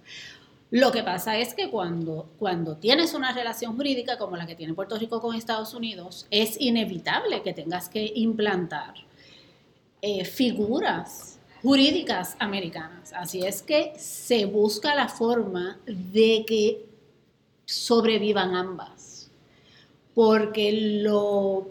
[0.71, 4.73] Lo que pasa es que cuando, cuando tienes una relación jurídica como la que tiene
[4.73, 8.93] Puerto Rico con Estados Unidos, es inevitable que tengas que implantar
[10.01, 13.13] eh, figuras jurídicas americanas.
[13.13, 16.85] Así es que se busca la forma de que
[17.65, 19.09] sobrevivan ambas
[20.19, 21.69] porque lo,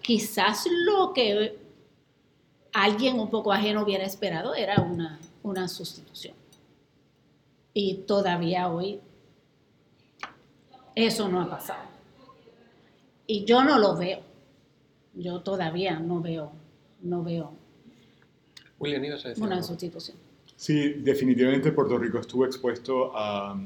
[0.00, 1.58] quizás lo que
[2.72, 6.39] alguien un poco ajeno hubiera esperado era una, una sustitución.
[7.72, 9.00] Y todavía hoy
[10.94, 11.88] eso no ha pasado.
[13.26, 14.20] Y yo no lo veo.
[15.14, 16.52] Yo todavía no veo,
[17.02, 17.52] no veo
[19.38, 20.16] una sustitución.
[20.56, 23.60] Sí, definitivamente Puerto Rico estuvo expuesto a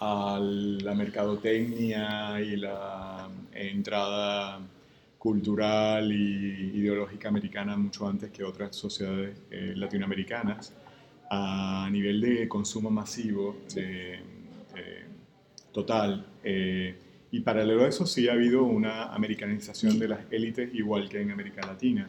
[0.00, 4.60] a la mercadotecnia y la entrada
[5.18, 10.72] cultural y ideológica americana mucho antes que otras sociedades eh, latinoamericanas
[11.30, 14.20] a nivel de consumo masivo de,
[15.72, 16.26] total.
[16.42, 16.94] Eh,
[17.30, 21.30] y paralelo a eso sí ha habido una americanización de las élites igual que en
[21.30, 22.08] América Latina.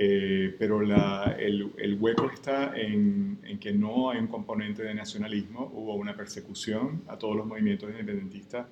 [0.00, 5.72] Eh, pero el, el, hueco está en, en, que no hay un componente de nacionalismo,
[5.74, 8.66] hubo una persecución a todos los movimientos independentistas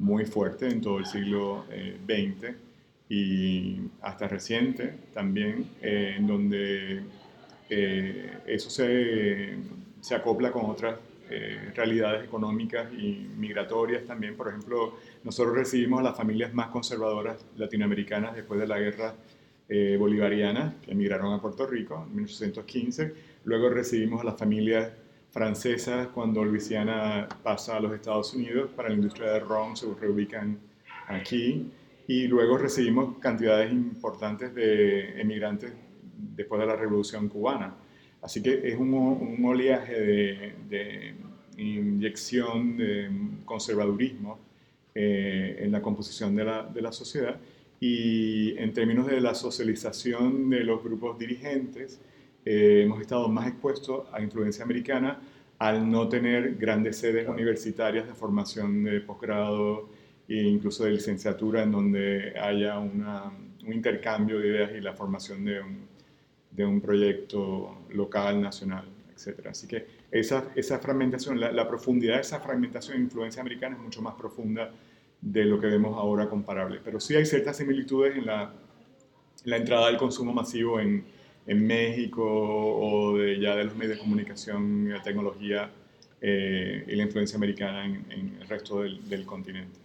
[0.00, 2.54] muy fuerte en todo el siglo XX eh,
[3.08, 7.02] y hasta reciente también, eh, en donde
[8.46, 9.56] eso se,
[10.00, 10.98] se, acopla con otras
[11.74, 14.36] realidades económicas y migratorias también.
[14.36, 19.14] Por ejemplo, nosotros recibimos a las familias más conservadoras latinoamericanas después de la guerra
[19.74, 23.14] eh, bolivarianas que emigraron a Puerto Rico en 1815.
[23.44, 24.92] Luego recibimos a las familias
[25.30, 30.58] francesas cuando Luisiana pasa a los Estados Unidos para la industria de ron, se reubican
[31.06, 31.72] aquí.
[32.06, 35.72] Y luego recibimos cantidades importantes de emigrantes
[36.34, 37.74] después de la Revolución Cubana.
[38.22, 41.14] Así que es un, un oleaje de, de,
[41.56, 43.10] inyección de
[43.44, 44.38] conservadurismo
[44.94, 47.36] eh, en la composición de la, de la sociedad
[47.84, 52.00] y en términos de la socialización de los grupos dirigentes,
[52.44, 55.20] eh, hemos estado más expuestos a influencia americana
[55.58, 59.88] al no tener grandes sedes universitarias de formación de posgrado
[60.28, 63.32] e incluso de licenciatura en donde haya una,
[63.66, 65.91] un intercambio de ideas y la formación de un,
[66.52, 68.84] de un proyecto local, nacional,
[69.14, 69.46] etc.
[69.48, 74.02] Así que esa, esa fragmentación, la, profundidad de esa fragmentación de influencia americana es mucho
[74.02, 74.70] más profunda
[75.20, 76.80] de lo que vemos ahora comparable.
[76.84, 78.52] Pero sí hay ciertas similitudes en la,
[79.44, 81.04] la entrada del consumo masivo en,
[81.46, 85.70] en, México o de, ya de los medios de comunicación, la tecnología
[86.20, 89.78] eh, y la influencia americana en, el resto del, del continente.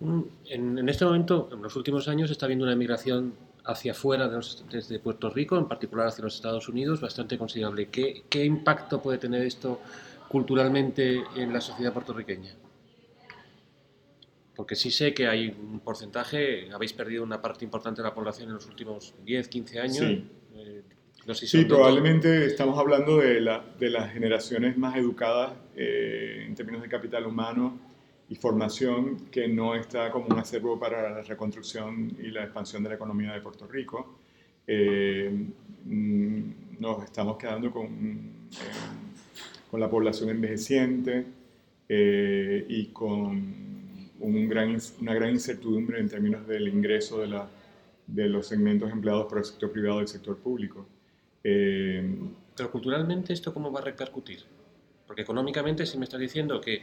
[0.00, 3.32] Mm, en, en, este momento, en los últimos años, está habiendo una migración
[3.66, 7.86] hacia afuera de los, desde Puerto Rico, en particular hacia los Estados Unidos, bastante considerable.
[7.88, 9.80] ¿Qué, ¿Qué impacto puede tener esto
[10.28, 12.52] culturalmente en la sociedad puertorriqueña?
[14.54, 18.48] Porque sí sé que hay un porcentaje, habéis perdido una parte importante de la población
[18.48, 19.96] en los últimos 10, 15 años.
[19.98, 20.28] Sí.
[20.56, 20.82] Eh,
[21.26, 26.44] No sé si Sí, probablemente estamos hablando de, la- de las generaciones más educadas eh,
[26.46, 27.78] en términos de capital humano
[28.28, 32.90] y formación que no está como un acervo para la reconstrucción y la expansión de
[32.90, 34.18] la economía de Puerto Rico.
[34.66, 35.30] Eh,
[35.84, 41.26] mm, nos estamos quedando con, eh, con la población envejeciente
[41.88, 43.64] eh, y con
[44.20, 47.48] un gran, una gran incertidumbre en términos del ingreso de, la,
[48.06, 50.86] de los segmentos empleados por el sector privado y el sector público.
[51.42, 52.16] Eh,
[52.56, 54.40] Pero culturalmente, ¿esto cómo va a repercutir?
[55.06, 56.82] Porque económicamente, si me estás diciendo que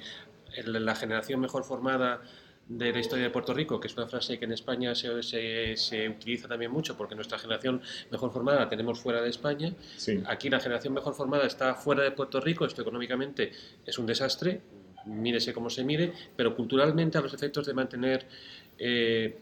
[0.66, 2.22] la generación mejor formada
[2.68, 5.76] de la historia de Puerto Rico, que es una frase que en España se, se-
[5.76, 10.22] se utiliza también mucho, porque nuestra generación mejor formada la tenemos fuera de España, sí,
[10.26, 13.52] aquí la generación mejor formada está fuera de Puerto Rico, esto económicamente
[13.86, 14.62] es un desastre,
[15.06, 18.26] mírese como se mire, pero culturalmente a los efectos de mantener
[18.78, 19.38] eh,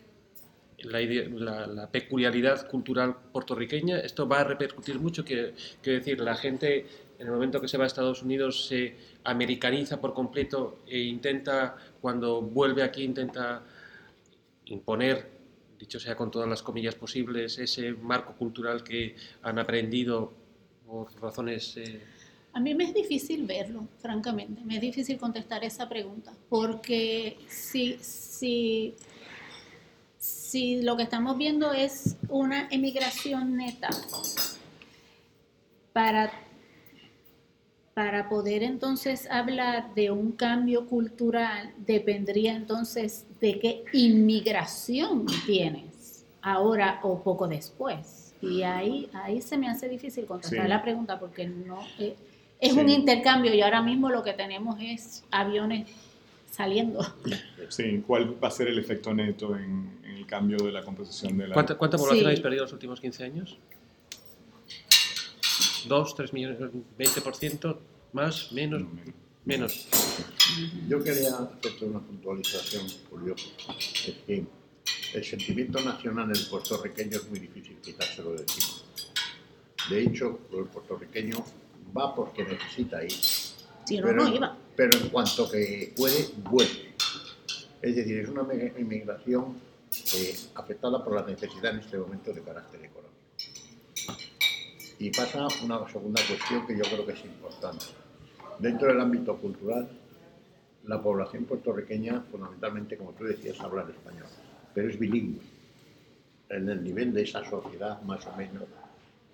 [0.79, 5.51] la, la- la peculiaridad cultural puertorriqueña, esto va a repercutir mucho, quiero
[5.83, 6.85] quiero decir, la gente
[7.19, 11.75] en el momento que se va a Estados Unidos se americaniza por completo e intenta,
[12.01, 13.63] cuando vuelve aquí, intenta
[14.65, 15.29] imponer,
[15.77, 20.33] dicho sea con todas las comillas posibles, ese marco cultural que han aprendido
[20.85, 21.77] por razones...
[21.77, 22.01] eh,
[22.53, 24.61] A mí me es difícil verlo, francamente.
[24.65, 26.33] Me es difícil contestar esa pregunta.
[26.49, 28.95] Porque si, si,
[30.17, 33.89] si lo que estamos viendo es una emigración neta
[35.93, 36.31] para,
[37.93, 46.99] para poder entonces hablar de un cambio cultural, dependría entonces de qué inmigración tienes ahora
[47.03, 48.33] o poco después.
[48.41, 50.69] Y ahí, ahí se me hace difícil contestar Sí.
[50.69, 52.15] la pregunta porque no eh,
[52.61, 52.79] es Sí.
[52.79, 55.89] un intercambio y ahora mismo lo que tenemos es aviones
[56.49, 57.05] saliendo.
[57.67, 61.37] sí, ¿cuál va a ser el efecto neto en, en el cambio de la composición
[61.37, 61.53] de la...
[61.53, 62.25] ¿Cuánta, cuánta población Sí.
[62.25, 63.57] habéis perdido en los últimos 15 años?
[65.87, 66.59] ¿Dos, tres millones,
[66.97, 67.77] 20%?
[68.13, 68.51] ¿Más?
[68.51, 68.81] ¿Menos?
[68.81, 69.13] No, menos.
[69.45, 69.87] Menos.
[70.87, 73.45] Yo quería hacerte una puntualización curiosa.
[73.77, 74.45] Es que
[75.13, 78.77] el sentimiento nacional en el puertorriqueño es muy difícil quitárselo de encima.
[79.89, 81.43] De hecho, el puertorriqueño
[81.97, 83.11] va porque necesita ir.
[83.11, 84.55] Si no, no iba.
[84.75, 86.93] pero en cuanto que puede, vuelve.
[87.81, 88.45] Es decir, es una
[88.77, 89.55] inmigración
[90.15, 93.08] eh, afectada por la necesidad en este momento de carácter económico.
[94.99, 97.85] Y pasa una segunda cuestión que yo creo que es importante.
[98.59, 99.89] Dentro del ámbito cultural,
[100.83, 104.27] la población puertorriqueña, fundamentalmente, como tú decías, habla español,
[104.73, 105.39] pero es bilingüe
[106.49, 108.63] en el nivel de esa sociedad, más o menos,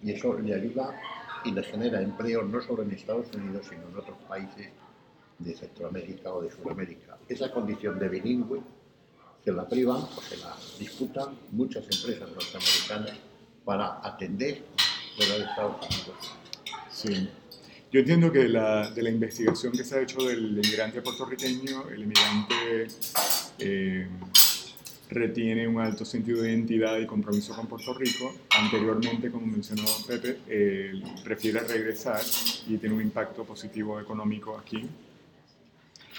[0.04, 1.01] y eso le ayuda
[1.43, 4.69] y le genera empleo no solo en Estados Unidos, sino en otros países
[5.39, 7.17] de Centroamérica o de Sudamérica.
[7.28, 8.62] Esa condición de bilingüe
[9.43, 13.17] se la privan o se la disputan muchas empresas norteamericanas
[13.63, 14.63] para atender
[15.17, 16.38] de Estados Unidos.
[16.91, 17.30] Sí.
[17.91, 22.01] Yo entiendo que la- de la investigación que se ha hecho del inmigrante puertorriqueño, el
[22.04, 22.88] inmigrante
[23.60, 24.08] eh,
[25.10, 28.34] retiene un alto sentido de identidad y compromiso con Puerto Rico.
[28.49, 32.19] Anteriormente, como mencionó Pepe, eh, prefiere regresar
[32.67, 34.86] y tiene un impacto positivo económico aquí.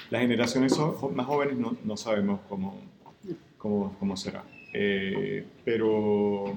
[0.09, 2.81] Las generaciones so- más jóvenes no, no sabemos cómo,
[3.59, 4.45] cómo, cómo será.
[4.73, 6.57] Eh, pero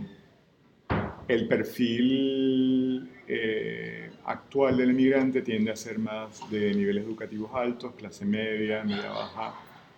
[1.30, 8.26] el perfil eh, actual del inmigrante tiende a ser más de niveles educativos altos, clase
[8.26, 9.54] media, media baja,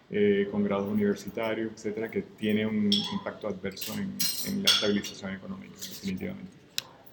[0.09, 4.13] eh, con grados universitarios, etcétera, que tiene un impacto adverso en,
[4.47, 6.51] en la estabilización económica, definitivamente.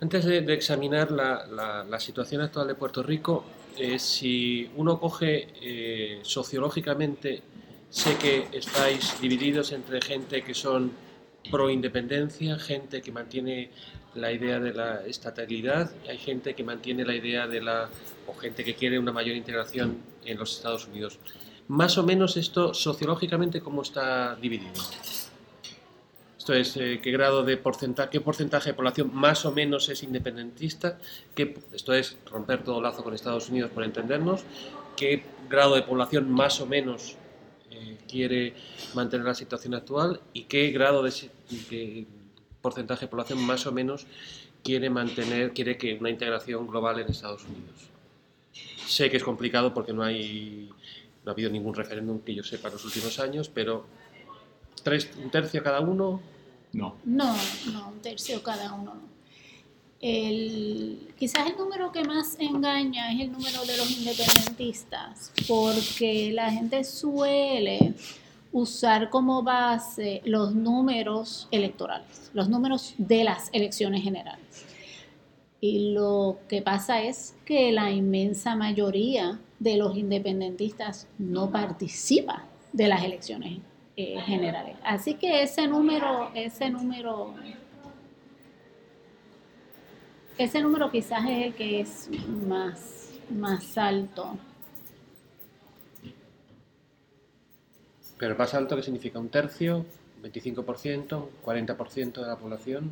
[0.01, 3.45] Antes de, de examinar la, la- la situación actual de Puerto Rico,
[3.79, 7.41] eh, si uno coge eh, sociológicamente,
[7.89, 10.91] sé que estáis divididos entre gente que son
[11.51, 13.71] pro independencia, gente que mantiene
[14.21, 17.89] la idea de la estatalidad, hay gente que mantiene la idea de la,
[18.27, 21.19] o gente que quiere una mayor integración en los Estados Unidos.
[21.69, 24.73] Más o menos esto sociológicamente cómo está dividido.
[26.39, 30.03] Esto es, eh, qué grado de porcentaje, qué porcentaje de población más o menos es
[30.03, 30.99] independentista,
[31.35, 34.45] qué, esto es romper todo lazo con Estados Unidos por entendernos,
[34.97, 37.17] qué grado de población más o menos
[37.71, 38.55] eh, quiere
[38.95, 41.11] mantener la situación actual y qué grado de
[42.61, 44.07] porcentaje de población más o menos
[44.63, 47.89] quiere mantener, quiere que una integración global en Estados Unidos.
[48.87, 50.71] Sé que es complicado porque no hay,
[51.25, 53.87] no ha habido ningún referéndum que yo sepa en los últimos años, pero
[54.83, 56.21] tres, un tercio cada uno,
[56.73, 56.97] No.
[57.05, 57.35] No,
[57.73, 58.95] no, un tercio cada uno.
[58.95, 59.19] no.
[60.01, 66.53] El, quizás el número que más engaña es el número de los independentistas, porque la
[66.53, 67.95] gente suele
[68.53, 74.67] usar como base los números electorales, los números de las elecciones generales.
[75.61, 82.89] Y lo que pasa es que la inmensa mayoría de los independentistas no participa de
[82.89, 83.59] las elecciones
[83.97, 84.77] eh, generales.
[84.85, 87.35] Así que ese número, ese número,
[90.37, 92.09] ese número quizás es el que es
[92.47, 94.37] más, más alto.
[98.19, 99.85] Pero más alto que significa un tercio,
[100.23, 102.91] 25%, 40% de la población.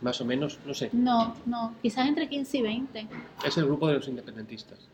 [0.00, 0.90] Más o menos, no sé.
[0.92, 3.06] No, no, quizás entre 15 y 20.
[3.44, 4.88] Es el grupo de los independentistas.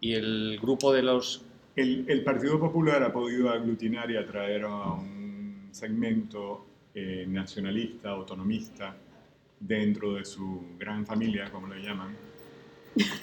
[0.00, 1.42] Y el grupo de los...
[1.74, 8.94] El, el Partido Popular ha podido aglutinar y atraer a un segmento eh, nacionalista, autonomista,
[9.58, 12.16] dentro de su gran familia, como le llaman,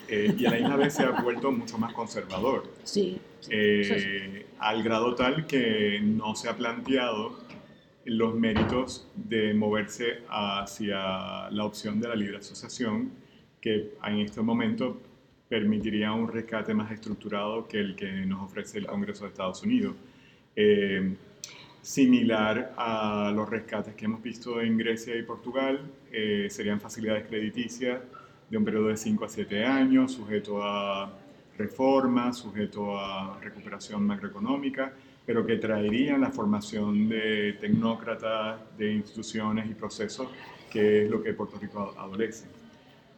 [0.08, 2.64] eh, y a la misma vez se ha vuelto mucho más conservador.
[2.84, 3.20] Sí.
[3.50, 7.40] Eh, al grado tal que no se ha planteado
[8.06, 13.12] los méritos de moverse hacia la opción de la libre asociación,
[13.60, 15.02] que en este momento
[15.48, 19.96] permitiría un rescate más estructurado que el que nos ofrece el Congreso de Estados Unidos.
[20.56, 21.16] Eh,
[21.82, 28.00] similar a los rescates que hemos visto en Grecia y Portugal, eh, serían facilidades crediticias
[28.52, 31.10] de un periodo de 5 a 7 años, sujeto a
[31.58, 34.94] reformas, sujeto a recuperación macroeconómica,
[35.26, 40.28] pero que traerían la formación de tecnócratas, de instituciones y procesos,
[40.70, 42.46] que es lo que Puerto Rico adolece.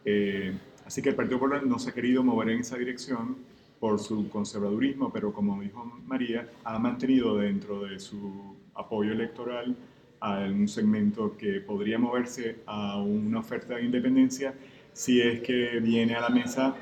[0.06, 0.54] Eh,
[0.86, 3.36] así que el Partido Popular no se ha querido mover en esa dirección
[3.80, 9.76] por su conservadurismo, pero como dijo María, ha mantenido dentro de su apoyo electoral
[10.20, 14.54] a un segmento que podría moverse a una oferta de independencia
[14.94, 16.76] si es que viene a la mesa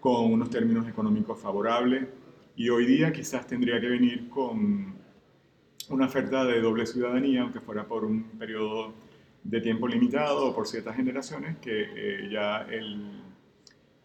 [0.00, 2.06] con unos términos económicos favorables
[2.56, 4.94] y hoy día quizás tendría que venir con
[5.90, 8.92] una oferta de doble ciudadanía, aunque fuera por un periodo
[9.44, 13.22] de tiempo limitado o por ciertas generaciones, que eh, ya el,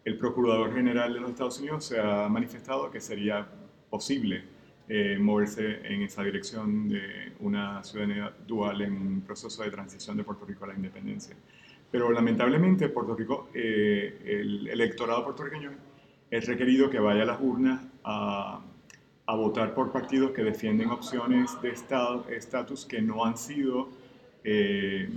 [0.04, 3.46] el, Procurador General de los Estados Unidos se ha manifestado que sería
[3.90, 4.44] posible
[4.88, 10.24] eh, moverse en esa dirección de una ciudadanía dual en un proceso de transición de
[10.24, 11.34] Puerto Rico a la independencia.
[11.94, 15.70] Pero lamentablemente Puerto Rico, eh, el electorado puertorriqueño
[16.28, 18.60] es requerido que vaya a las urnas a,
[19.28, 23.90] votar por partidos que defienden opciones de estatus que no han sido
[24.42, 25.08] eh,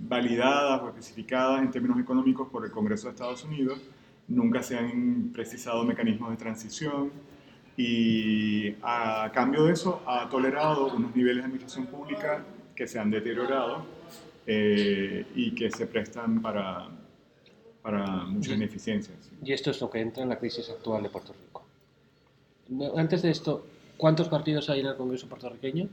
[0.00, 3.80] validadas o especificadas en términos económicos por el Congreso de Estados Unidos.
[4.26, 7.12] Nunca se han precisado mecanismos de transición
[7.76, 13.12] y a cambio de eso ha tolerado unos niveles de administración pública que se han
[13.12, 13.94] deteriorado
[14.46, 16.88] eh, y que se prestan para,
[17.82, 19.30] para muchas ineficiencias.
[19.42, 21.64] Y esto es lo que entra en la crisis actual de Puerto Rico.
[22.96, 23.66] Antes de esto,
[23.96, 25.88] ¿cuántos partidos hay en el Congreso puertorriqueño?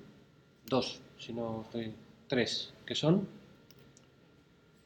[0.65, 1.93] Dos, si no estoy.
[2.27, 3.27] Tres, ¿qué son?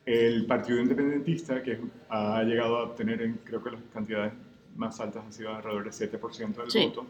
[0.05, 1.77] El Partido Independentista, que
[2.09, 4.33] ha llegado a obtener, en, creo que las cantidades
[4.75, 7.05] más altas han sido alrededor del 7% del voto.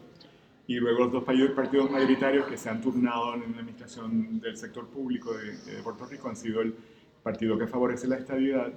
[0.68, 4.86] Y luego los dos partidos mayoritarios que se han turnado en la administración del sector
[4.86, 6.74] público de, de Puerto Rico han sido el
[7.22, 8.72] partido que favorece la estabilidad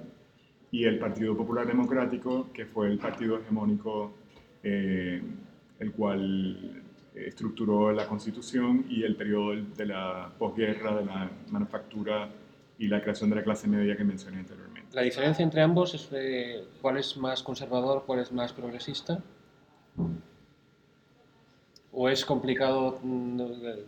[0.72, 4.14] y el Partido Popular Democrático, que fue el partido hegemónico,
[4.62, 5.22] eh,
[5.78, 6.82] el cual
[7.14, 12.30] estructuró la constitución y el periodo de la posguerra, de la manufactura
[12.78, 14.88] y la creación de la clase media que mencioné anteriormente.
[14.94, 16.08] ¿La diferencia entre ambos es
[16.80, 19.22] cuál es más conservador, cuál es más progresista?
[21.94, 23.40] ¿O es complicado mm,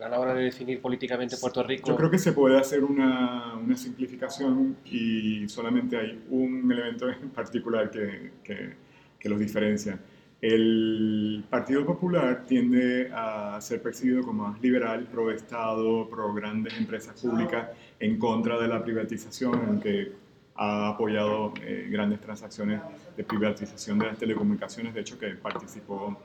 [0.03, 1.89] a la hora de definir políticamente Puerto Rico?
[1.89, 7.31] Yo creo que se puede hacer una, una simplificación y solamente hay un elemento en
[7.31, 8.75] particular que, que,
[9.19, 9.99] que, los diferencia.
[10.43, 17.19] El Partido Popular tiende a ser percibido como más liberal, pro Estado, pro grandes empresas
[17.19, 20.13] públicas, en contra de la privatización, aunque
[20.57, 22.83] ha apoyado eh, grandes transacciones
[23.17, 26.19] de privatización de las telecomunicaciones, de hecho que participó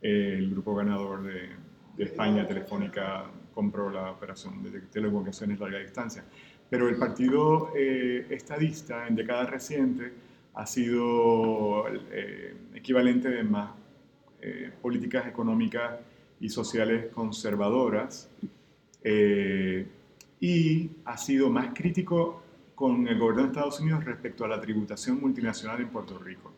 [0.00, 1.66] el grupo ganador de,
[1.98, 3.24] España, Telefónica,
[3.54, 6.24] compró la operación de telecomunicaciones larga distancia.
[6.68, 10.12] Pero el partido eh, estadista en décadas recientes
[10.54, 13.70] ha sido eh, equivalente de más
[14.42, 16.00] eh, políticas económicas
[16.40, 18.30] y sociales conservadoras
[20.40, 22.42] y ha sido más crítico
[22.74, 26.52] con el gobierno de Estados Unidos respecto a la tributación multinacional en Puerto Rico.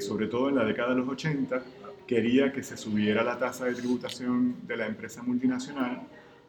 [0.00, 1.62] sobre todo en la década de los 80,
[2.06, 6.02] quería que se subiera la tasa de tributación de la empresa multinacional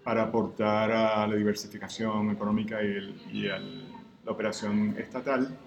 [0.03, 5.57] para aportar a la diversificación económica y, a la operación estatal,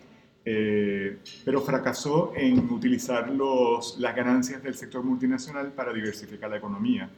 [0.45, 7.09] eh, pero fracasó en utilizar los, las ganancias del sector multinacional para diversificar la economía.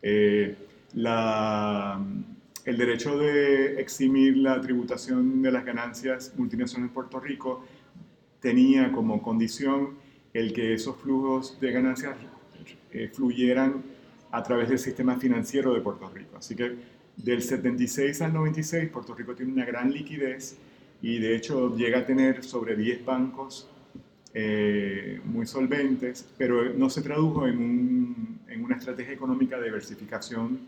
[0.00, 0.56] Eh,
[0.94, 2.00] la,
[2.64, 7.64] el derecho de eximir la tributación de las ganancias multinacionales en Puerto Rico
[8.40, 9.96] tenía como condición
[10.32, 12.16] el que esos flujos de ganancias
[12.92, 13.82] eh, fluyeran
[14.30, 16.36] a través del sistema financiero de Puerto Rico.
[16.36, 16.76] Así que
[17.16, 20.56] del 76 al 96 Puerto Rico tiene una gran liquidez
[21.02, 23.68] y de hecho llega a tener sobre 10 bancos
[24.34, 30.58] eh, muy solventes, pero no se tradujo en, una estrategia económica de diversificación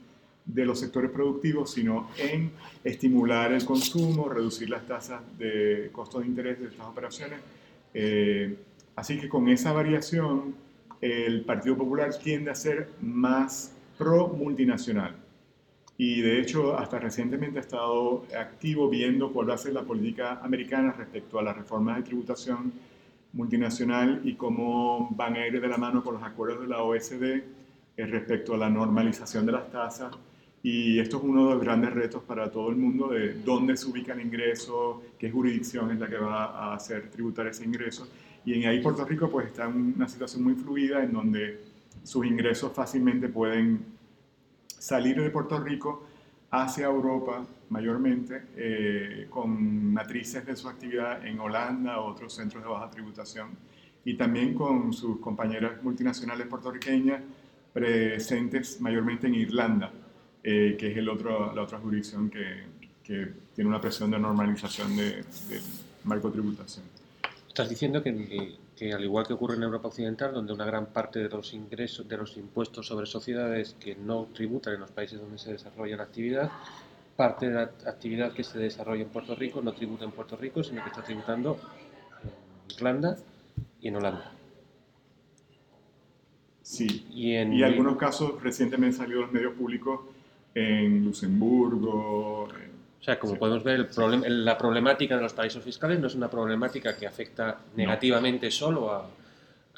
[0.44, 2.50] de los sectores productivos, sino en
[2.82, 7.40] estimular el consumo, reducir las tasas de costo de interés de estas operaciones.
[7.92, 8.56] Eh,
[9.00, 10.54] así que con esa variación,
[11.00, 15.16] el Partido Popular tiende a ser más pro multinacional.
[15.96, 20.40] Y de hecho, hasta recientemente ha estado activo viendo cuál va a ser la política
[20.42, 22.72] americana respecto a las reformas de tributación
[23.32, 27.22] multinacional y cómo van a ir de la mano con los acuerdos de la OSD
[27.22, 27.42] eh,
[27.96, 30.12] respecto a la normalización de las tasas.
[30.62, 33.86] Y esto es uno de los grandes retos para todo el mundo de dónde se
[33.86, 38.06] ubica el ingreso, qué jurisdicción es la que va a hacer tributar ese ingreso.
[38.44, 41.60] Y en ahí Puerto Rico pues está en una situación muy fluida en donde
[42.02, 43.84] sus ingresos fácilmente pueden
[44.66, 46.06] salir de Puerto Rico
[46.50, 52.68] hacia Europa mayormente, eh, con matrices de su actividad en Holanda o otros centros de
[52.68, 53.50] baja tributación,
[54.04, 57.22] y también con sus compañeras multinacionales puertorriqueñas
[57.72, 59.92] presentes mayormente en Irlanda,
[60.42, 62.64] eh, que es el otro, la otra jurisdicción que,
[63.04, 65.60] que tiene una presión de normalización de, de
[66.04, 66.99] marco tributación.
[67.60, 71.18] Estás diciendo que, que, al igual que ocurre en Europa Occidental, donde una gran parte
[71.18, 75.36] de los ingresos, de los impuestos sobre sociedades que no tributan en los países donde
[75.36, 76.50] se desarrolla la actividad,
[77.16, 80.64] parte de la actividad que se desarrolla en Puerto Rico no tributa en Puerto Rico,
[80.64, 81.60] sino que está tributando
[82.22, 83.18] en Irlanda
[83.82, 84.32] y en Holanda.
[86.62, 90.00] Sí, y en algunos casos recientemente han salido los medios públicos
[90.54, 92.48] en Luxemburgo.
[93.00, 96.14] O sea, como podemos ver, el problema, la problemática de los paraísos fiscales no es
[96.14, 99.08] una problemática que afecta negativamente solo a,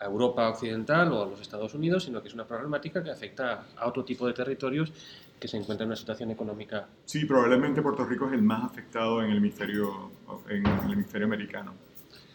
[0.00, 3.66] a Europa Occidental o a los Estados Unidos, sino que es una problemática que afecta
[3.76, 4.92] a otro tipo de territorios
[5.38, 6.86] que se encuentran en una situación económica.
[7.04, 10.10] Sí, probablemente Puerto Rico es el más afectado en el hemisferio,
[10.48, 11.74] en el hemisferio americano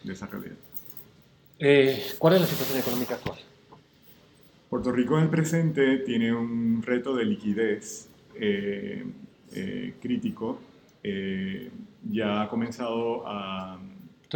[0.04, 0.56] de esa realidad.
[1.58, 3.38] Eh, ¿Cuál es la situación económica actual?
[4.68, 9.04] Puerto Rico en el presente tiene un reto de liquidez eh,
[9.52, 10.60] eh, crítico.
[11.02, 13.78] Ya ha comenzado a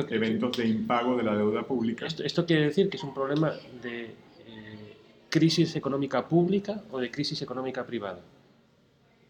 [0.09, 2.07] eventos de impago de la deuda pública.
[2.07, 3.53] Esto, quiere decir que es un problema
[3.83, 4.97] de eh,
[5.29, 8.21] crisis económica pública o de crisis económica privada.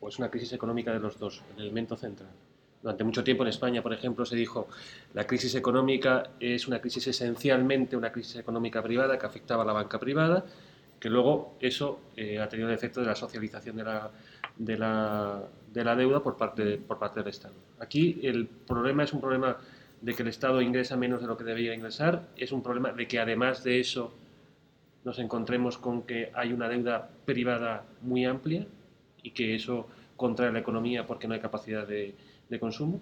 [0.00, 2.30] O es una crisis económica de los dos, el elemento central.
[2.82, 4.68] Durante mucho tiempo en España, por ejemplo, se dijo
[5.14, 9.72] la crisis económica es una crisis esencialmente una crisis económica privada que afectaba a la
[9.72, 10.44] banca privada,
[10.98, 14.10] que luego eso eh, ha tenido el efecto de la socialización de la,
[14.58, 15.42] de la,
[15.72, 17.54] de la deuda por parte, por parte del Estado.
[17.80, 19.56] Aquí el problema es un problema
[20.00, 23.06] de que el Estado ingresa menos de lo que debería ingresar, es un problema de
[23.06, 24.12] que además de eso
[25.04, 28.66] nos encontremos con que hay una deuda privada muy amplia
[29.22, 32.14] y que eso contrae la economía porque no hay capacidad de,
[32.60, 33.00] consumo.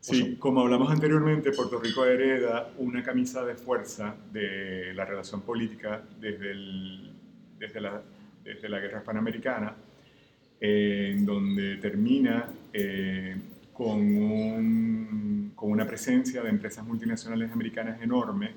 [0.00, 6.02] Sí, como hablamos anteriormente, Puerto Rico hereda una camisa de fuerza de la relación política
[6.20, 7.10] desde, el,
[7.58, 8.02] desde, la,
[8.44, 9.74] desde la guerra hispanoamericana,
[10.66, 13.36] en donde termina eh,
[13.74, 18.52] con, un, con una presencia de empresas multinacionales americanas enorme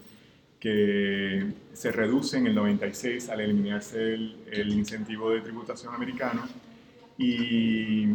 [0.57, 6.43] que se reduce en el 96 al eliminarse el, incentivo de tributación americano
[7.17, 8.07] y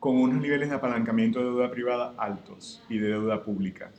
[0.00, 3.90] con unos niveles de apalancamiento de deuda privada altos y de deuda pública,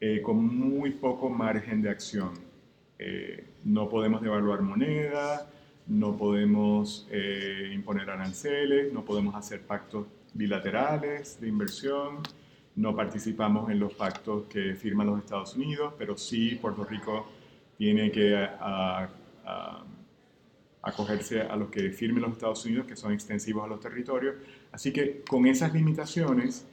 [0.00, 2.32] eh, con muy poco margen de acción.
[2.98, 5.48] Eh, no podemos devaluar moneda,
[5.86, 12.20] no podemos eh, imponer aranceles, no podemos hacer pactos bilaterales de inversión,
[12.76, 17.26] no participamos en los pactos que firman los Estados Unidos, pero sí Puerto Rico
[17.78, 18.48] tiene que
[20.82, 24.36] acogerse a los que firmen los Estados Unidos, que son extensivos a los territorios.
[24.72, 26.66] Así que con esas limitaciones,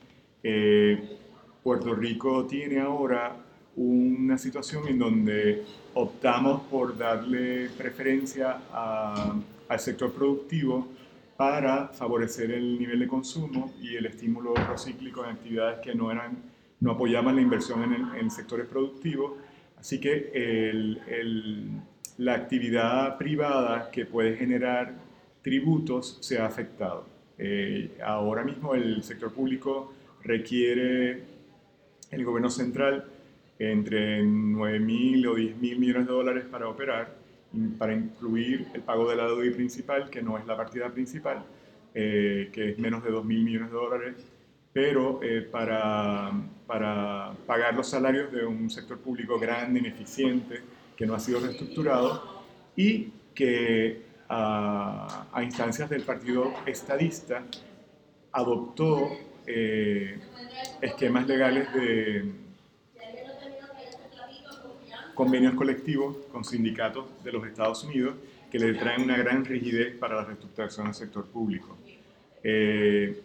[0.43, 1.17] eh,
[1.63, 3.35] Puerto Rico tiene ahora
[3.75, 5.63] una situación en donde
[5.93, 10.87] optamos por darle preferencia al sector productivo
[11.37, 16.37] para favorecer el nivel de consumo y el estímulo procíclico en actividades que no, eran,
[16.79, 19.33] no apoyaban la inversión en, sectores productivos.
[19.79, 20.97] Así que
[22.17, 24.93] la actividad privada que puede generar
[25.41, 27.05] tributos se ha afectado.
[27.37, 29.93] Eh, ahora mismo el sector público
[30.23, 31.23] requiere
[32.11, 33.05] el gobierno central
[33.69, 37.21] entre 9 mil o 10 mil millones de dólares para operar
[37.77, 41.43] para incluir el pago de la deuda principal, que no es la partida principal,
[41.93, 44.15] que es menos de 2 mil millones de dólares,
[44.71, 45.19] pero
[45.51, 46.31] para,
[46.65, 50.61] para pagar los salarios de un sector público grande, ineficiente,
[50.95, 52.41] que no ha sido reestructurado
[52.77, 57.43] y que a, a instancias del Partido Estadista
[58.31, 59.09] adoptó
[59.45, 60.19] eh,
[60.81, 62.31] esquemas legales de
[65.21, 68.15] convenios colectivos con sindicatos de los Estados Unidos
[68.51, 71.77] que le traen una gran rigidez para la reestructuración del sector público.
[72.43, 73.21] Eh,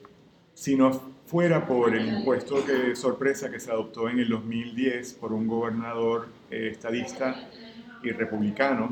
[0.53, 0.93] si no
[1.25, 6.29] fuera por el impuesto de sorpresa que se adoptó en el 2010 por un gobernador
[6.51, 7.49] eh, estadista
[8.03, 8.91] y republicano,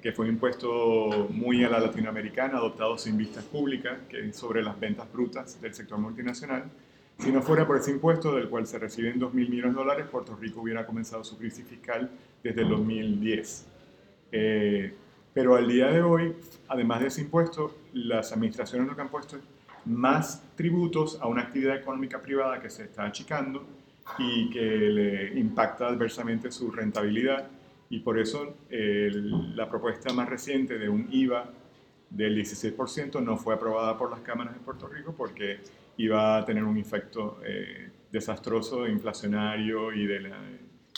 [0.00, 4.62] que fue un impuesto muy a la latinoamericana, adoptado sin vistas públicas, que es sobre
[4.62, 6.70] las ventas brutas del sector multinacional.
[7.18, 10.06] Si no fuera por ese impuesto, del cual se reciben 2 mil millones de dólares,
[10.10, 12.10] Puerto Rico hubiera comenzado su crisis fiscal
[12.42, 13.66] desde el 2010.
[14.32, 14.94] Eh,
[15.32, 16.34] pero al día de hoy,
[16.68, 19.42] además de ese impuesto, las administraciones lo que han puesto es
[19.86, 23.64] más tributos a una actividad económica privada que se está achicando
[24.18, 27.48] y que le impacta adversamente su rentabilidad
[27.88, 31.50] y por eso la propuesta más reciente de un IVA
[32.10, 35.58] del 16% no fue aprobada por las cámaras de Puerto Rico porque
[35.98, 40.30] iba a tener un efecto eh, desastroso, inflacionario y de,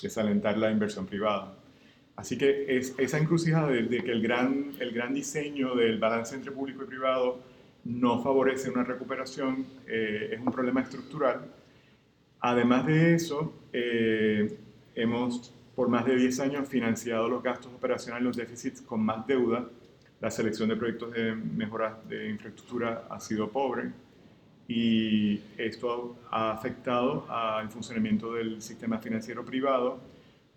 [0.03, 1.55] desalentar la inversión privada.
[2.17, 6.51] Así que es, esa encrucijada de, que el gran, el gran diseño del balance entre
[6.51, 7.41] público y privado
[7.85, 11.47] no favorece una recuperación eh, es un problema estructural.
[12.41, 14.57] Además de eso, eh,
[14.95, 19.69] hemos por más de 10 años financiado los gastos operacionales, los déficits con más deuda.
[20.21, 23.93] La selección de proyectos de mejora de infraestructura ha sido pobre
[24.69, 29.99] y esto ha afectado al funcionamiento del sistema financiero privado.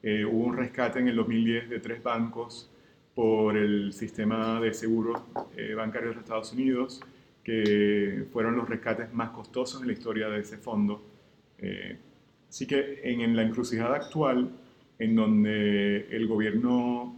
[0.03, 2.69] Eh, hubo un rescate en el 2010 de tres bancos
[3.15, 5.21] por el sistema de seguros
[5.55, 7.01] eh, bancarios de Estados Unidos,
[7.43, 11.01] que fueron los rescates más costosos en la historia de ese fondo.
[11.57, 11.97] Eh,
[12.49, 14.51] así que en, en la encrucijada actual,
[14.99, 17.15] en donde el gobierno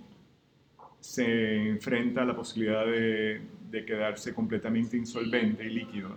[1.04, 3.42] se enfrenta a la posibilidad de,
[3.86, 6.16] quedarse completamente insolvente y líquido,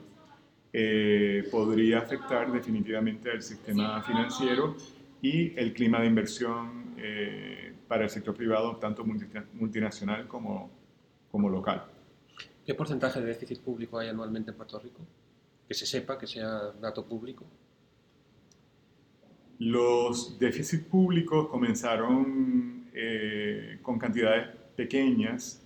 [0.79, 4.77] eh, podría afectar definitivamente al sistema financiero
[5.23, 9.03] y el clima de inversión eh, para el sector privado, tanto
[9.55, 10.71] multinacional como,
[11.31, 11.87] como local.
[12.67, 15.01] ¿Qué porcentaje de déficit público hay anualmente en Puerto Rico?
[15.67, 17.47] Que se sepa, que sea dato público.
[19.59, 25.65] Los déficits públicos comenzaron eh, con cantidades pequeñas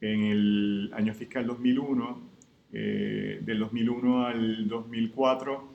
[0.00, 2.31] en el año fiscal 2001.
[2.72, 5.72] Eh, del 2001 al 2004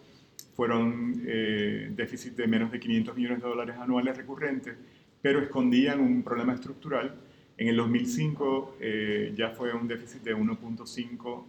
[0.56, 4.76] fueron eh, de menos de 500 millones de dólares anuales recurrentes,
[5.22, 7.16] pero escondían un problema estructural.
[7.58, 11.45] En el 2005 eh, ya fue un déficit de 1.5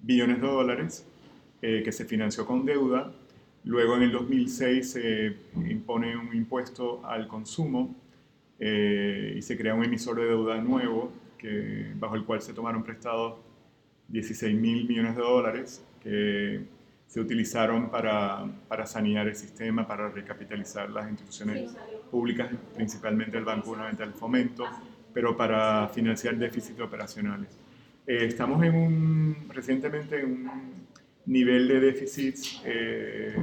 [0.00, 1.06] billones de dólares
[1.60, 3.12] que se financió con deuda
[3.68, 5.36] Luego en el 2006 se
[5.68, 7.94] impone un impuesto al consumo
[8.58, 12.82] eh, y se crea un emisor de deuda nuevo que, bajo el cual se tomaron
[12.82, 13.34] prestados
[14.08, 16.60] 16 mil millones de dólares que
[17.06, 21.74] se utilizaron para, para, sanear el sistema, para recapitalizar las instituciones
[22.10, 24.64] públicas, principalmente el Banco Gubernamental del Fomento,
[25.14, 27.56] pero para financiar déficits operacionales.
[28.06, 30.50] Eh, estamos en un, recientemente en un
[31.26, 33.36] nivel de déficits eh,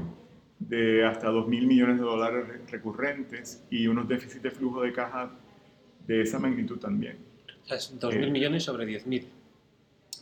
[0.60, 5.32] de hasta 2 mil millones de dólares recurrentes y unos déficits de flujo de caja
[6.08, 7.18] de esa magnitud también.
[7.64, 9.28] O sea, 2 mil eh, millones sobre 10 mil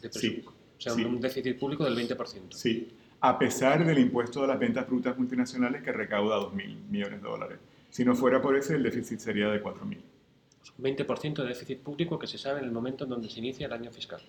[0.03, 2.51] de Sí, o sea, un déficit público del 20%.
[2.51, 2.91] Sí,
[3.21, 7.27] a pesar del impuesto de las ventas brutas multinacionales que recauda 2 mil millones de
[7.27, 7.59] dólares.
[7.89, 10.01] Si no fuera por ese, el déficit sería de 4 mil.
[10.79, 13.73] 20% de déficit público que se sabe en el momento en donde se inicia el
[13.73, 14.21] año fiscal.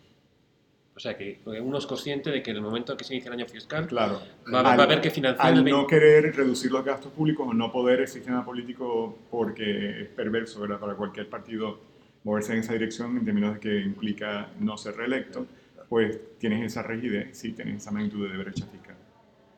[0.96, 3.28] O sea que uno es consciente de que en el momento en que se inicia
[3.30, 4.20] el año fiscal claro.
[4.52, 5.44] va, a haber que financiar.
[5.44, 10.08] Al no querer reducir los gastos públicos o no poder el sistema político porque es
[10.08, 10.78] perverso ¿verdad?
[10.78, 11.80] para cualquier partido
[12.22, 15.46] moverse en esa dirección en términos de que implica no ser reelecto,
[15.88, 18.96] pues tienes esa rigidez, sí, tienes esa magnitud de brecha fiscal.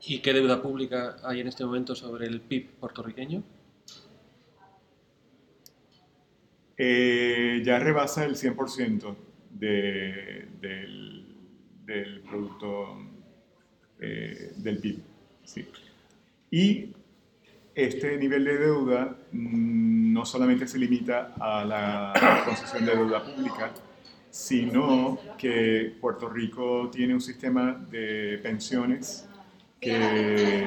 [0.06, 3.42] ¿Y qué deuda pública hay en este momento sobre el PIB puertorriqueño?
[6.76, 9.16] Eh, ya rebasa el 100%
[9.50, 11.36] de, del
[11.86, 12.98] del Producto
[14.00, 14.98] eh, del PIB.
[15.44, 15.68] Sí.
[16.50, 16.92] Y
[17.74, 23.72] este nivel de deuda mm, no solamente se limita a la concesión de deuda pública,
[24.36, 29.26] sino que Puerto Rico tiene un sistema de pensiones
[29.80, 30.66] que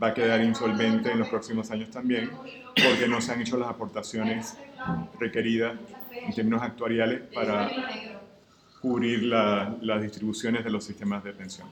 [0.00, 2.30] va a quedar insolvente en los próximos años también,
[2.74, 4.54] porque no se han hecho las aportaciones
[5.18, 5.78] requeridas
[6.12, 7.70] en términos actuariales para
[8.82, 11.68] cubrir la- las distribuciones de los sistemas de pensión.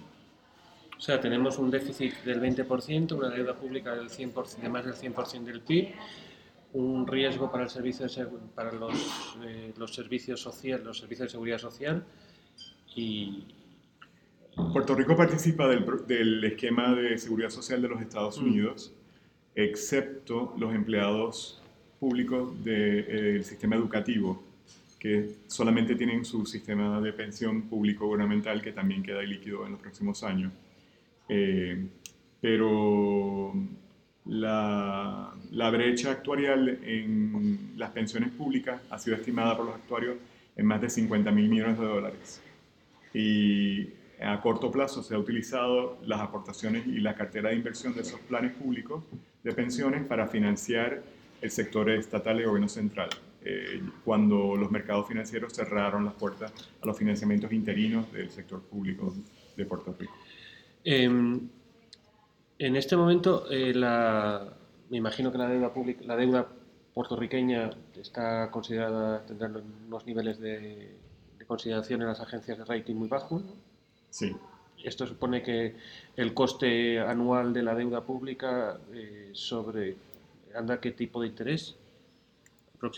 [0.97, 4.95] O sea, tenemos un déficit del 20%, una deuda pública del 100%, de más del
[4.95, 5.89] 100% del PIB,
[6.73, 11.31] un riesgo para el servicio de para los, eh, los servicios sociales, los servicios de
[11.31, 12.05] seguridad social
[12.95, 13.45] y
[14.73, 18.45] Puerto Rico participa del, del esquema de seguridad social de los Estados Mm.
[18.45, 18.93] Unidos,
[19.55, 21.63] excepto los empleados
[22.01, 24.43] públicos del sistema educativo,
[24.99, 29.81] que solamente tienen su sistema de pensión público gubernamental que también queda líquido en los
[29.81, 30.53] próximos años.
[31.29, 31.87] Eh,
[32.41, 33.53] pero
[34.29, 40.17] la, la brecha actuarial en las pensiones públicas ha sido estimada por los actuarios
[40.57, 42.43] en más de 50 mil millones de dólares.
[43.15, 43.89] Y
[44.21, 48.21] a corto plazo se ha utilizado las aportaciones y la cartera de inversión de esos
[48.21, 49.03] planes públicos
[49.43, 51.03] de pensiones para financiar
[51.41, 53.09] el sector estatal y gobierno central.
[53.45, 56.53] eh, cuando los mercados financieros cerraron las puertas
[56.83, 59.15] a los financiamientos interinos del sector público
[59.57, 60.13] de Puerto Rico.
[60.85, 61.49] Em,
[62.59, 64.53] en este momento, eh, la,
[64.91, 66.49] me imagino que la deuda pública, la deuda
[66.95, 69.51] puertorriqueña está considerada, tendrá
[69.87, 70.97] unos niveles de,
[71.39, 73.45] de consideración en las agencias de rating muy bajos.
[73.45, 73.53] ¿no?
[74.11, 74.35] Sí,
[74.83, 75.77] Esto supone que
[76.17, 79.97] el coste anual de la deuda pública eh, sobre
[80.55, 81.77] anda qué tipo de interés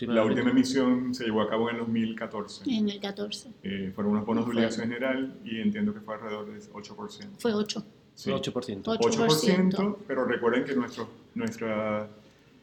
[0.01, 2.63] la última emisión se llevó a cabo en el 2014.
[2.69, 3.49] En el 14.
[3.63, 7.29] Eh, fueron unos bonos de obligación general y entiendo que fue alrededor del 8%.
[7.39, 7.83] Fue 8.
[8.15, 8.29] Sí.
[8.29, 8.83] 8%.
[8.83, 12.07] 8%, pero recuerden que nuestros, nuestra,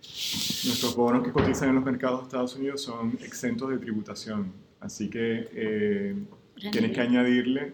[0.01, 4.53] nuestros bonos que cotizan en los mercados de Estados Unidos son exentos de tributación.
[4.81, 6.15] Así que eh,
[6.71, 7.73] tienes que añadirle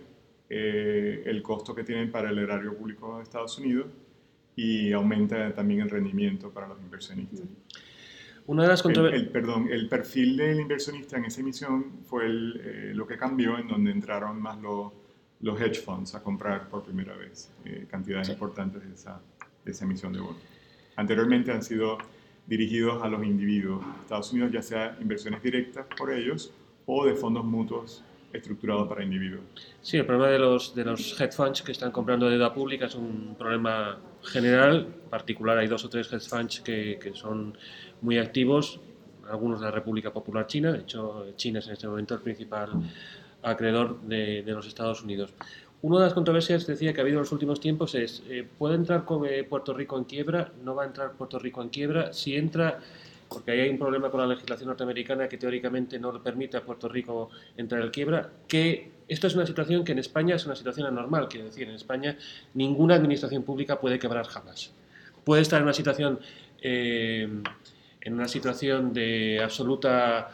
[0.48, 3.86] eh, el costo que tienen para el erario público de Estados Unidos
[4.56, 7.40] y aumenta también el rendimiento para los inversionistas.
[8.46, 12.60] Una de las El, el- perdón, el perfil del inversionista en esa emisión fue el,
[12.62, 14.92] eh, lo que cambió en donde entraron más los,
[15.41, 18.32] los hedge funds a comprar por primera vez eh, cantidades Sí.
[18.32, 19.20] importantes de esa,
[19.64, 20.37] de esa emisión de bonos.
[20.97, 21.99] Anteriormente han sido
[22.47, 26.53] dirigidos a los individuos de Estados Unidos, ya sea inversiones directas por ellos
[26.87, 29.45] o de fondos mutuos estructurados para individuos.
[29.80, 32.95] Sí, el problema de los, de los hedge funds que están comprando deuda pública es
[32.97, 34.89] un problema general.
[35.05, 37.57] En particular, hay dos o tres hedge funds que, que son
[38.03, 38.80] muy activos,
[39.30, 40.72] algunos de la República Popular China.
[40.72, 42.70] De hecho, China es en este momento el principal
[43.45, 45.32] acreedor de, los Estados Unidos.
[45.82, 48.74] Una de las controversias decía que ha habido en los últimos tiempos es, eh, ¿puede
[48.74, 50.53] entrar con, eh, Puerto Rico en quiebra?
[50.62, 52.12] ¿No va a entrar Puerto Rico en quiebra?
[52.12, 52.80] Si entra,
[53.28, 56.88] porque ahí hay un problema con la legislación norteamericana que teóricamente no permite a Puerto
[56.88, 60.86] Rico entrar en quiebra, que esto es una situación que en España es una situación
[60.86, 62.16] anormal, quiero decir, en España
[62.55, 64.72] ninguna administración pública puede quebrar jamás.
[65.24, 66.18] Puede estar en una situación,
[66.62, 67.28] eh,
[68.01, 70.30] en una situación de absoluta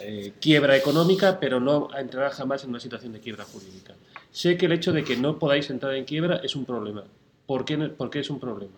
[0.00, 3.94] eh, quiebra económica, pero no entrará jamás en una situación de quiebra jurídica.
[4.32, 7.04] Sé que el hecho de que no podáis entrar en quiebra es un problema.
[7.46, 8.72] ¿Por qué, no- por qué es un problema?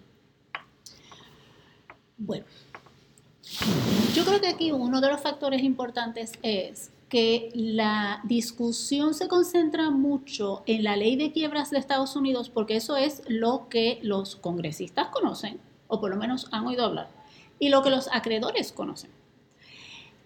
[2.18, 2.44] Bueno,
[4.14, 9.90] yo creo que aquí uno de los factores importantes es que la discusión se concentra
[9.90, 14.36] mucho en la ley de quiebras de Estados Unidos porque eso es lo que los
[14.36, 17.08] congresistas conocen, o por lo menos han oído hablar,
[17.58, 19.10] y lo que los acreedores conocen.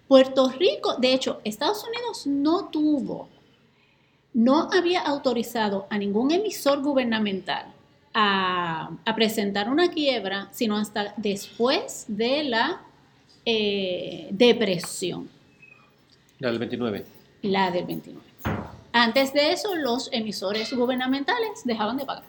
[0.09, 3.29] Puerto Rico, de hecho, Estados Unidos no tuvo,
[4.33, 7.73] no había autorizado a ningún emisor gubernamental
[8.15, 12.83] a, a presentar una quiebra, sino hasta después de la
[13.45, 15.29] eh, depresión,
[16.39, 17.05] La del 29.
[17.43, 18.27] la del 29.
[18.93, 22.25] Antes de eso, los emisores gubernamentales dejaban de pagar.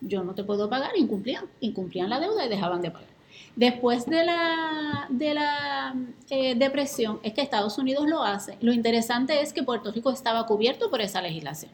[0.00, 3.08] Yo no te puedo pagar, incumplían, incumplían la deuda y dejaban de pagar.
[3.56, 5.96] Después de la,
[6.30, 8.56] eh, depresión, es que Estados Unidos lo hace.
[8.60, 11.70] Lo interesante es que Puerto Rico estaba cubierto por esa legislación.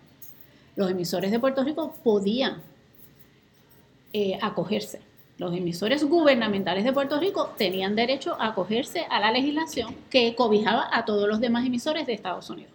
[0.76, 2.60] Los emisores de Puerto Rico podían
[4.12, 5.00] eh, acogerse.
[5.38, 10.90] Los emisores gubernamentales de Puerto Rico tenían derecho a acogerse a la legislación que cobijaba
[10.92, 12.72] a todos los demás emisores de Estados Unidos.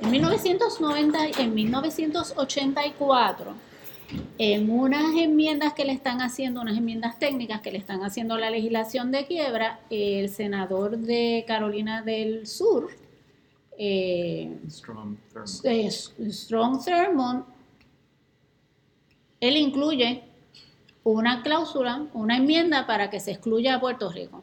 [0.00, 3.54] En 1990, en 1984,
[4.38, 8.40] en unas enmiendas que le están haciendo, unas enmiendas técnicas que le están haciendo a
[8.40, 12.90] la legislación de quiebra, el senador de Carolina del Sur,
[13.78, 15.16] eh, Strong
[16.84, 17.44] Thurmond,
[19.40, 20.22] él incluye
[21.02, 24.42] una cláusula, una enmienda para que se excluya a Puerto Rico.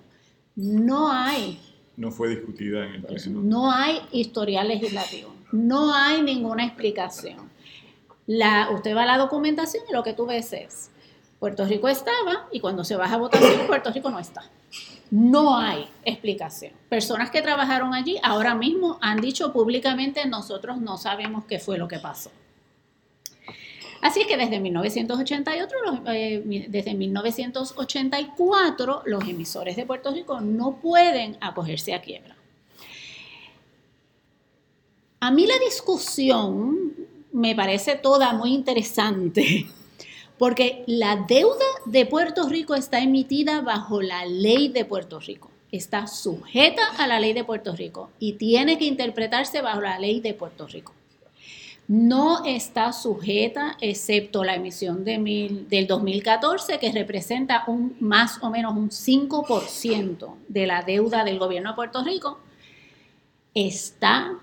[0.56, 1.60] No hay,
[1.98, 3.42] No fue discutida en el Pleno.
[3.42, 7.51] no hay historial legislativo, no hay ninguna explicación.
[8.34, 10.90] La, usted va a la documentación y lo que tú ves es,
[11.38, 14.50] Puerto Rico estaba y cuando se baja a votación, Puerto Rico no está.
[15.10, 16.72] No hay explicación.
[16.88, 21.90] Personas que trabajaron allí ahora mismo han dicho públicamente nosotros no sabemos qué fue lo
[21.90, 22.32] que pasó.
[24.02, 25.76] Así que desde 1988,
[26.08, 32.38] eh, desde 1984, los emisores de Puerto Rico no pueden acogerse a quiebra.
[35.20, 37.01] A mí la discusión
[37.32, 39.68] me parece toda muy interesante,
[40.38, 46.08] porque la deuda de Puerto Rico está emitida bajo la ley de Puerto Rico, está
[46.08, 50.34] sujeta a la ley de Puerto Rico y tiene que interpretarse bajo la ley de
[50.34, 50.94] Puerto Rico.
[51.88, 58.78] No está sujeta, excepto la emisión de del 2014, que representa un, más o menos
[58.78, 62.40] un 5% de la deuda del gobierno de Puerto Rico,
[63.54, 64.40] está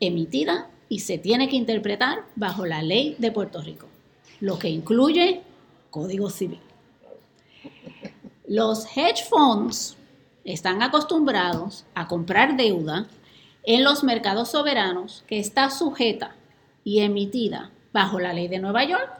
[0.00, 3.86] emitida y se tiene que interpretar bajo la ley de Puerto Rico,
[4.40, 5.42] lo que incluye
[5.90, 6.60] Código Civil.
[8.46, 9.96] Los hedge funds
[10.44, 13.08] están acostumbrados a comprar deuda
[13.64, 16.36] en los mercados soberanos que está sujeta
[16.84, 19.10] y emitida bajo la ley de Nueva York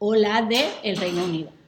[0.00, 1.59] o la de el Reino Unido.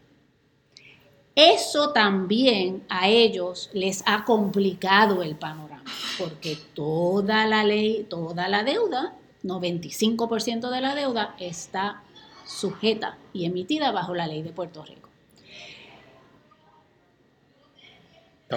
[1.35, 5.85] Eso también a ellos les ha complicado el panorama,
[6.19, 12.03] porque toda la ley, toda la deuda, 95% de la deuda está
[12.45, 15.09] sujeta y emitida bajo la ley de Puerto Rico.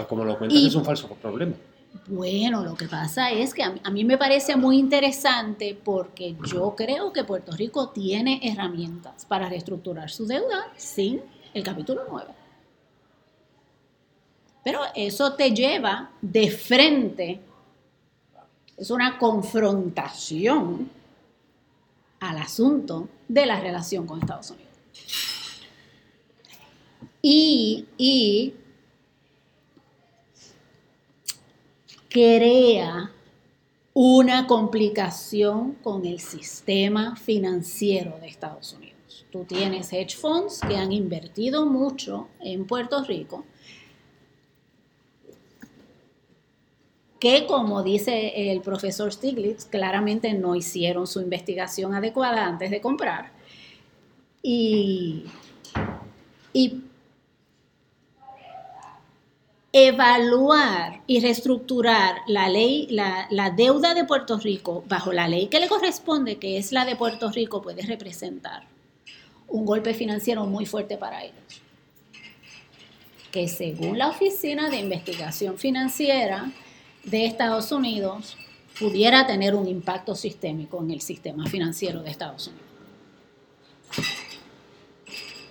[0.09, 1.53] como lo cuentas, es un falso problema.
[2.07, 6.35] Bueno, lo que pasa es que a mí, a mí, me parece muy interesante porque
[6.51, 11.21] yo creo que Puerto Rico tiene herramientas para reestructurar su deuda sin
[11.53, 12.44] el capítulo 9.
[14.65, 17.39] Pero eso te lleva de frente,
[18.75, 20.89] es una confrontación
[22.19, 24.71] al asunto de la relación con Estados Unidos.
[27.21, 28.55] Y, y
[32.09, 33.11] crea
[33.93, 39.27] una complicación con el sistema financiero de Estados Unidos.
[39.31, 43.45] Tú tienes hedge funds que han invertido mucho en Puerto Rico
[47.25, 53.31] que como dice el profesor Stiglitz, claramente no hicieron su investigación adecuada antes de comprar.
[54.43, 55.25] Y,
[59.73, 65.67] evaluar y reestructurar la ley, la, deuda de Puerto Rico bajo la ley que le
[65.67, 68.67] corresponde, que es la de Puerto Rico, puede representar
[69.47, 71.59] un golpe financiero muy fuerte para ellos.
[73.31, 76.53] Que según la Oficina de Investigación Financiera,
[77.05, 78.37] de Estados Unidos
[78.79, 82.65] pudiera tener un impacto sistémico en el sistema financiero de Estados Unidos.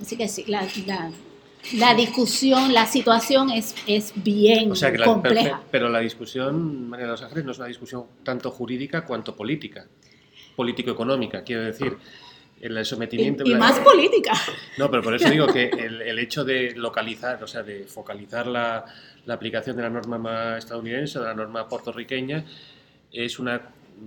[0.01, 0.67] Así que sí, la,
[1.73, 4.73] la, discusión, la situación es, es bien
[5.05, 5.63] compleja.
[5.71, 9.87] Pero, la discusión, María de los Ángeles, no es una discusión tanto jurídica cuanto política,
[10.57, 11.97] político-económica, quiero decir.
[12.65, 13.45] El sometimiento...
[13.45, 14.33] Y, más política.
[14.79, 18.47] No, pero por eso digo que el, el hecho de localizar, o sea, de focalizar
[18.47, 18.87] la,
[19.27, 22.45] la aplicación de la norma estadounidense, de la norma puertorriqueña,
[23.13, 23.61] es una,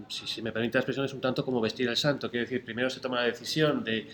[0.07, 2.29] si, me permite la expresión, es un tanto como vestir el santo.
[2.29, 4.07] Quiero decir, primero se toma la decisión de,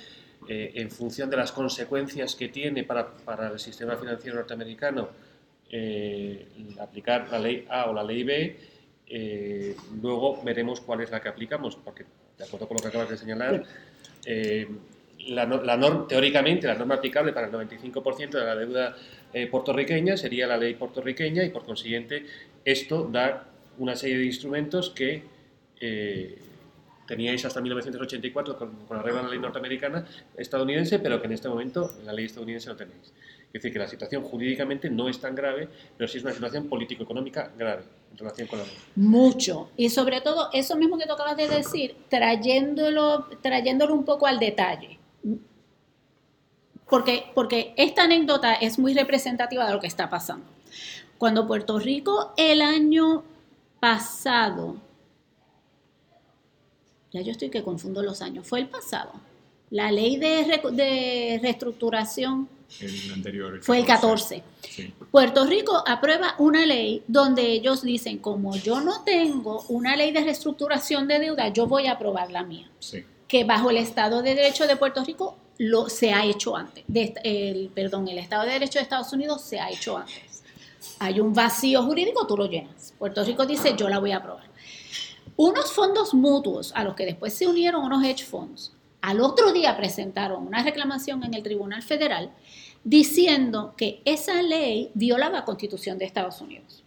[0.47, 5.09] eh, en función de las consecuencias que tiene para, para el sistema financiero norteamericano,
[5.69, 6.47] eh,
[6.79, 8.57] aplicar la ley A o la ley B,
[9.07, 12.05] eh, luego veremos cuál es la que aplicamos, porque
[12.37, 13.63] de acuerdo con lo que acabas de señalar,
[15.27, 18.95] la, norma, teóricamente la norma aplicable para el 95% de la deuda
[19.33, 22.25] eh, puertorriqueña sería la ley puertorriqueña y por consiguiente
[22.65, 23.47] esto da
[23.77, 25.23] una serie de instrumentos que
[25.79, 26.37] eh,
[27.07, 30.05] teníais hasta 1984 con, con la regla de la ley norteamericana
[30.37, 33.13] estadounidense, pero que en este momento en la ley estadounidense no tenéis.
[33.53, 36.67] Es decir, que la situación jurídicamente no es tan grave, pero sí es una situación
[36.67, 38.73] político-económica grave en relación con la ley.
[38.95, 39.69] Mucho.
[39.77, 44.39] Y sobre todo, eso mismo que tú acabas de decir, trayéndolo, trayéndolo un poco al
[44.39, 44.99] detalle
[46.93, 50.45] porque, porque esta anécdota es muy representativa de lo que está pasando.
[51.17, 53.23] Cuando Puerto Rico el año
[53.79, 54.77] pasado,
[57.11, 59.11] ya yo estoy que confundo los años, fue el pasado,
[59.71, 62.47] la ley de, reestructuración
[62.79, 64.43] el anterior, fue el 14.
[65.11, 70.21] Puerto Rico aprueba una ley donde ellos dicen, como yo no tengo una ley de
[70.21, 72.69] reestructuración de deuda, yo voy a aprobar la mía.
[73.27, 76.83] Que bajo el Estado de Derecho de Puerto Rico lo, se ha hecho antes.
[77.23, 80.43] el, perdón, el Estado de Derecho de Estados Unidos se ha hecho antes.
[80.99, 82.93] Hay un vacío jurídico, tú lo llenas.
[82.97, 84.51] Puerto Rico dice, yo la voy a aprobar.
[85.35, 88.71] Unos fondos mutuos a los que después se unieron unos hedge funds,
[89.03, 92.31] al otro día presentaron una reclamación en el Tribunal Federal
[92.83, 96.83] diciendo que esa ley violaba la Constitución de Estados Unidos.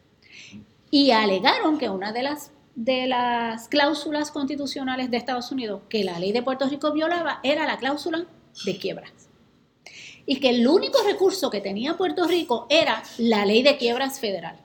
[0.91, 6.19] Y alegaron que una de las, de las cláusulas constitucionales de Estados Unidos que la
[6.19, 8.27] ley de Puerto Rico violaba era la cláusula
[8.65, 9.13] de quiebras.
[10.27, 14.59] Y que el único recurso que tenía Puerto Rico era la ley de quiebras federal.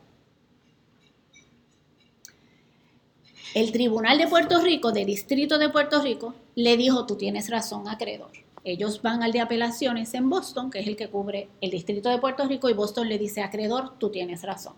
[3.54, 7.88] El Tribunal de Puerto Rico, de Distrito de Puerto Rico, le dijo, tú tienes razón,
[7.88, 8.32] acreedor.
[8.64, 12.20] Ellos van al de apelaciones en Boston, que es el que cubre el Distrito de
[12.20, 14.76] Puerto Rico, y Boston le dice, acreedor, tú tienes razón.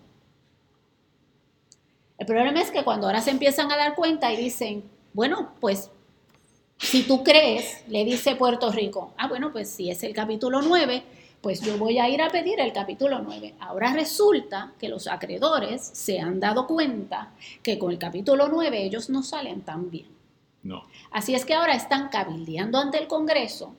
[2.18, 5.92] El problema es que cuando ahora se empiezan a dar cuenta y dicen, bueno, pues
[6.78, 11.04] si tú crees, le dice Puerto Rico, ah, bueno, pues si es el capítulo 9,
[11.42, 13.56] pues yo voy a ir a pedir el capítulo 9.
[13.60, 19.10] Ahora resulta que los acreedores se han dado cuenta que con el capítulo 9 ellos
[19.10, 20.13] no salen tan bien.
[20.64, 20.88] No.
[21.12, 23.76] Así es que ahora están cabildeando ante el Congreso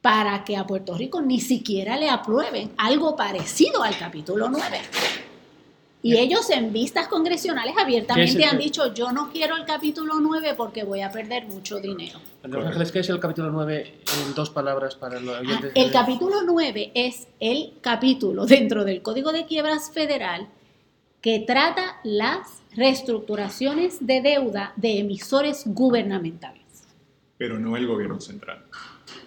[0.00, 4.80] para que a Puerto Rico ni siquiera le aprueben algo parecido al capítulo 9.
[6.02, 10.82] Y ellos en vistas congresionales abiertamente han dicho, yo no quiero el capítulo 9 porque
[10.82, 12.18] voy a perder mucho dinero.
[12.42, 16.36] Los Ángeles, ¿qué es el capítulo 9 en dos palabras para los ah, El capítulo
[16.42, 20.48] 9 es el capítulo dentro del Código de Quiebras Federal
[21.20, 26.86] que trata las reestructuraciones de deuda de emisores gubernamentales.
[27.36, 28.64] Pero no el gobierno central.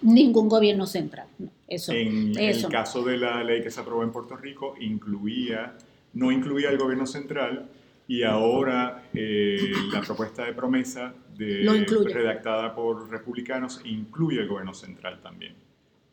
[0.02, 1.26] Ningún gobierno central.
[1.68, 5.76] eso, en el caso de la ley que se aprobó en Puerto Rico, incluía
[6.14, 7.68] no incluía el gobierno central
[8.06, 15.20] y ahora eh, la propuesta de promesa de, redactada por republicanos incluye el gobierno central
[15.22, 15.54] también.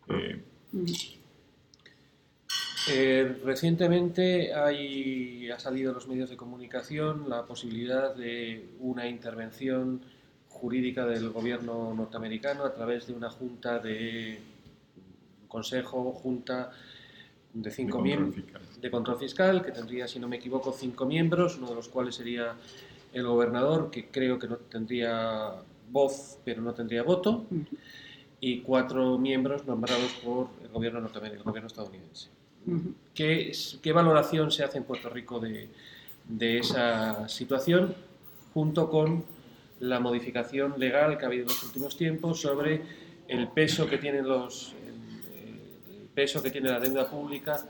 [0.09, 0.41] Eh,
[2.87, 10.01] eh, recientemente hay, ha salido en los medios de comunicación la posibilidad de una intervención
[10.49, 14.39] jurídica del gobierno norteamericano a través de una junta de
[15.47, 16.71] consejo, junta
[17.53, 18.43] de cinco miembros
[18.79, 22.15] de control fiscal, que tendría, si no me equivoco, cinco miembros, uno de los cuales
[22.15, 22.55] sería
[23.13, 25.51] el gobernador, que creo que no tendría
[25.91, 27.45] voz, pero no tendría voto,
[28.39, 32.29] y cuatro miembros nombrados por el gobierno norteamericano, el gobierno estadounidense.
[33.13, 33.51] ¿Qué,
[33.81, 35.69] ¿Qué, valoración se hace en Puerto Rico de,
[36.59, 37.95] esa situación,
[38.53, 39.25] junto con
[39.79, 42.81] la modificación legal que ha habido en los últimos tiempos sobre
[43.27, 44.75] el peso que tienen los
[46.13, 47.65] peso que tiene la deuda pública,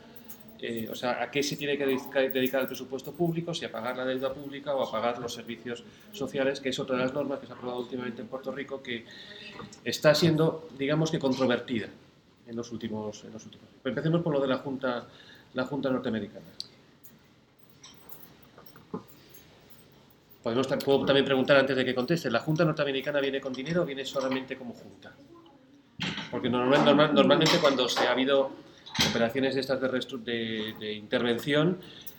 [0.60, 3.96] eh, o sea, a qué se tiene que dedicar el presupuesto público, si a pagar
[3.98, 7.40] la deuda pública o a pagar los servicios sociales, que es otra de las normas
[7.40, 9.06] que se ha aprobado últimamente en Puerto Rico, que
[9.86, 11.88] está siendo, digamos que, controvertida
[12.48, 13.68] en los últimos, en los últimos.
[13.84, 15.08] empecemos por lo de la Junta,
[15.54, 16.46] la Junta Norteamericana.
[20.44, 23.86] Podemos, puedo también preguntar antes de que conteste, ¿la Junta Norteamericana viene con dinero o
[23.86, 25.14] viene solamente como Junta?
[26.32, 28.52] Porque normalmente cuando se ha habido
[29.10, 31.78] operaciones de estas de, de, intervención,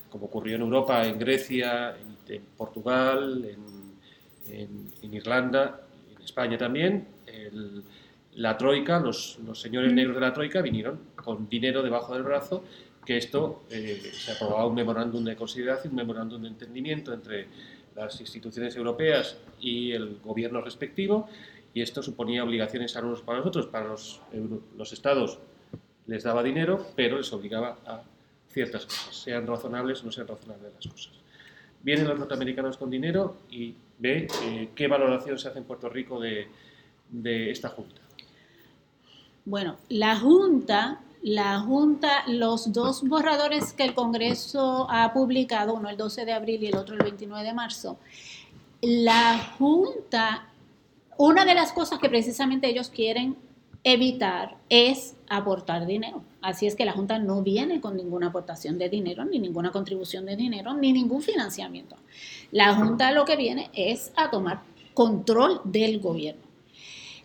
[0.08, 1.96] como ocurrió en Europa, en Grecia,
[2.28, 3.44] en, Portugal,
[4.46, 5.80] en, Irlanda,
[6.16, 7.08] en España también,
[8.34, 12.64] la Troika, los, señores negros de la Troika vinieron con dinero debajo del brazo,
[13.04, 17.46] que esto eh, se aprobaba un memorándum de consideración, un memorándum de entendimiento entre
[17.94, 21.28] las instituciones europeas y el gobierno respectivo,
[21.74, 23.66] y esto suponía obligaciones a unos para los otros.
[23.66, 25.38] Para los, estados
[26.06, 28.02] les daba dinero, pero les obligaba a
[28.48, 31.12] ciertas cosas, sean razonables o no sean razonables las cosas.
[31.82, 36.20] Vienen los norteamericanos con dinero y ve eh, qué valoración se hace en Puerto Rico
[36.20, 38.01] de esta Junta.
[39.44, 45.96] Bueno, la Junta, la Junta, los dos borradores que el Congreso ha publicado, uno el
[45.96, 47.98] 12 de abril y el otro el 29 de marzo,
[48.80, 50.48] la Junta
[51.16, 53.36] una de las cosas que precisamente ellos quieren
[53.84, 56.22] evitar es aportar dinero.
[56.40, 60.26] Así es que la Junta no viene con ninguna aportación de dinero, ni ninguna contribución
[60.26, 61.96] de dinero, ni ningún financiamiento.
[62.50, 64.62] La Junta lo que viene es a tomar
[64.94, 66.42] control del gobierno.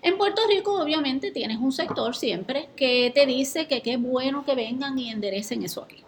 [0.01, 4.55] En Puerto Rico obviamente tienes un sector siempre que te dice que qué bueno que
[4.55, 6.03] vengan y enderecen eso aquí.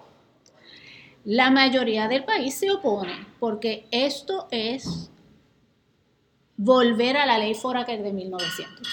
[1.26, 5.12] La mayoría del país se opone porque esto es
[6.56, 8.88] volver a la ley Foraker de 1900.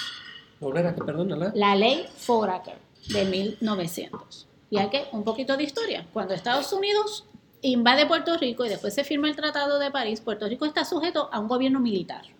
[0.60, 1.52] ¿Volver a qué, perdón?
[1.54, 2.78] La ley Foraker
[3.08, 4.48] de 1900.
[4.70, 6.06] Y hay que, un poquito de historia.
[6.12, 7.26] Cuando Estados Unidos
[7.62, 11.28] invade Puerto Rico y después se firma el Tratado de París, Puerto Rico está sujeto
[11.32, 12.35] a un gobierno militar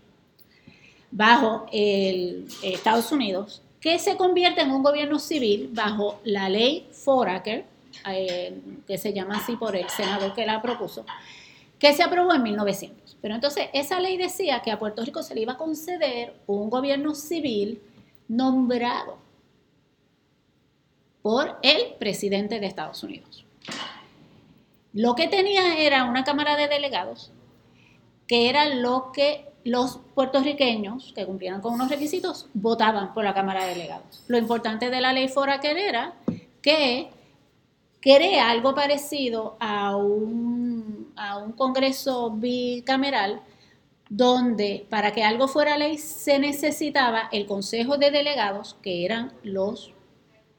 [1.11, 7.65] bajo el Estados Unidos, que se convierte en un gobierno civil bajo la ley Foraker,
[8.11, 11.05] eh, que se llama así por el senador que la propuso,
[11.79, 13.17] que se aprobó en 1900.
[13.21, 16.71] Pero entonces esa ley decía que a Puerto Rico se le iba a conceder un
[16.71, 17.81] gobierno civil
[18.29, 19.19] nombrado
[21.23, 23.45] por el presidente de Estados Unidos.
[24.93, 27.31] Lo que tenía era una Cámara de Delegados,
[28.27, 33.65] que era lo que los puertorriqueños que cumplieran con unos requisitos votaban por la Cámara
[33.65, 34.23] de Delegados.
[34.29, 36.15] Lo importante de la ley Foraker era
[36.63, 37.11] que
[38.01, 43.43] crea algo parecido a un, a un Congreso bicameral
[44.09, 49.93] donde para que algo fuera ley se necesitaba el Consejo de Delegados, que eran los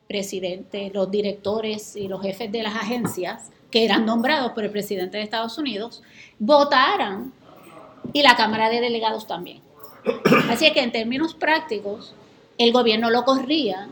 [0.09, 5.17] presidentes, los directores y los jefes de las agencias, que eran nombrados por el presidente
[5.17, 6.03] de Estados Unidos,
[6.39, 7.31] votaran
[8.13, 9.61] y la Cámara de Delegados también.
[10.49, 12.13] Así que en términos prácticos,
[12.57, 13.89] el gobierno lo corría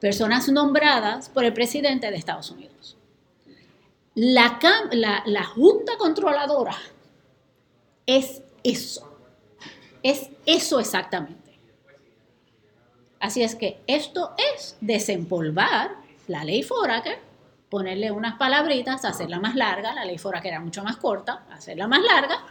[0.00, 2.96] personas nombradas por el presidente de Estados Unidos.
[4.14, 4.58] La,
[5.24, 6.76] la, Junta Controladora
[8.06, 9.16] es eso,
[10.02, 11.58] es eso exactamente.
[13.20, 15.92] Así es que esto es desempolvar
[16.26, 17.18] la ley Foraker,
[17.68, 22.02] ponerle unas palabritas, hacerla más larga, la ley Foraker era mucho más corta, hacerla más
[22.02, 22.44] larga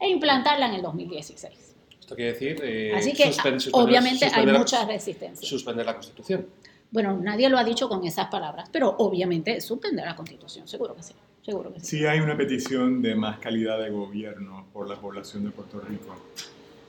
[0.00, 1.74] e implantarla en el 2016.
[2.00, 3.30] Esto quiere decir, eh, Así que
[3.72, 5.46] obviamente hay mucha resistencia.
[5.46, 6.46] Suspender la Constitución.
[6.90, 11.02] Bueno, nadie lo ha dicho con esas palabras, pero obviamente suspender la Constitución, seguro que
[11.02, 11.12] sí.
[11.42, 11.98] Seguro que sí.
[11.98, 16.16] sí hay una petición de más calidad de gobierno por la población de Puerto Rico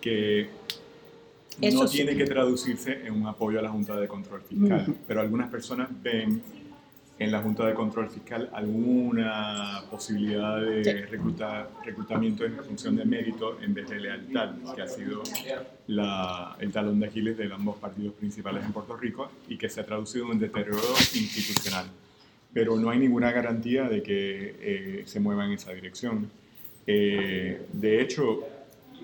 [0.01, 0.49] que
[1.61, 5.49] no tiene que traducirse en un apoyo a la Junta de Control Fiscal, pero algunas
[5.49, 6.41] personas ven
[7.19, 11.05] en la Junta de Control Fiscal alguna posibilidad de
[11.83, 15.21] reclutamiento en función de mérito en vez de lealtad, que ha sido
[15.85, 19.85] el talón de Aquiles de ambos partidos principales en Puerto Rico y que se ha
[19.85, 20.79] traducido en un deterioro
[21.13, 21.87] institucional.
[22.53, 26.31] Pero no hay ninguna garantía de que eh, se mueva en esa dirección.
[26.87, 28.47] Eh, de hecho,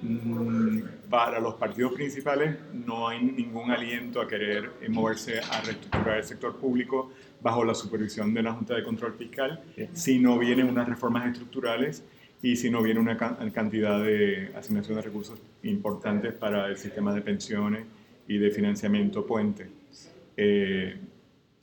[0.02, 6.24] mm, para los partidos principales no hay ningún aliento a querer moverse a reestructurar el
[6.24, 7.12] sector público
[7.46, 9.62] bajo la supervisión de la Junta de Control Fiscal,
[9.94, 12.04] si no vienen unas reformas estructurales
[12.42, 17.22] y si no viene una cantidad de asignación de recursos importantes para el sistema de
[17.22, 17.86] pensiones
[18.28, 19.68] y de financiamiento puente.
[20.36, 20.98] Eh,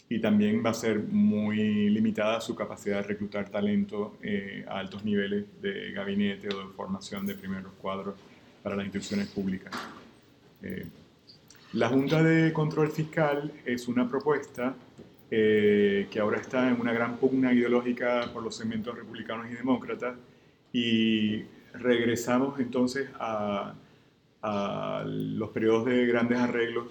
[0.08, 5.04] y también va a ser muy limitada su capacidad de reclutar talento eh, a altos
[5.04, 8.14] niveles de gabinete o de formación de primeros cuadros
[8.62, 9.72] para las instituciones públicas.
[10.62, 10.86] Eh,
[11.72, 14.76] la Junta de Control Fiscal es una propuesta
[15.34, 20.14] eh, que ahora está en una gran pugna ideológica por los segmentos republicanos y demócratas,
[20.74, 23.72] y regresamos entonces a,
[25.06, 26.88] los periodos de grandes arreglos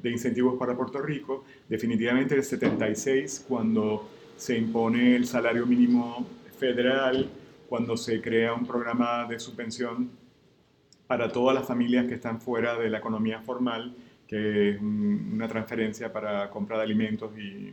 [0.00, 6.26] de, incentivos para Puerto Rico, definitivamente el 76, cuando se impone el salario mínimo
[6.58, 7.28] federal,
[7.68, 10.08] cuando se crea un programa de subvención
[11.06, 13.94] para todas las familias que están fuera de la economía formal,
[14.34, 17.72] que es una transferencia para compra de alimentos y,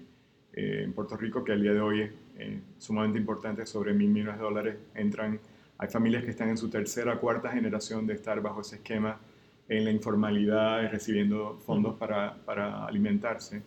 [0.53, 4.09] eh, en Puerto Rico, que al día de hoy es eh, sumamente importante, sobre mil
[4.09, 5.39] millones de dólares entran.
[5.79, 9.19] Hay familias que están en su tercera cuarta generación de estar bajo ese esquema
[9.67, 13.63] en la informalidad recibiendo fondos para, para alimentarse.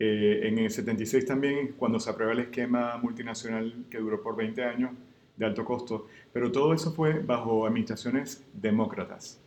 [0.00, 4.64] Eh, en el 76 también, cuando se aprueba el esquema multinacional que duró por 20
[4.64, 4.90] años
[5.36, 9.40] de alto costo, pero todo eso fue bajo administraciones demócratas.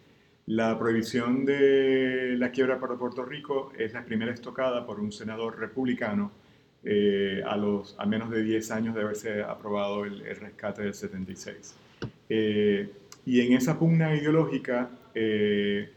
[0.47, 5.57] La prohibición de la quiebra para Puerto Rico es la primera estocada por un senador
[5.59, 6.31] republicano
[6.83, 11.73] eh, a, los, a menos de 10 años de haberse aprobado el, rescate del 76.
[12.29, 12.91] Eh,
[13.25, 15.89] y en esa pugna ideológica, eh,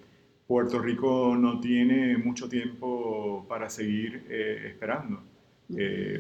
[0.47, 5.21] Puerto Rico no tiene mucho tiempo para seguir esperando,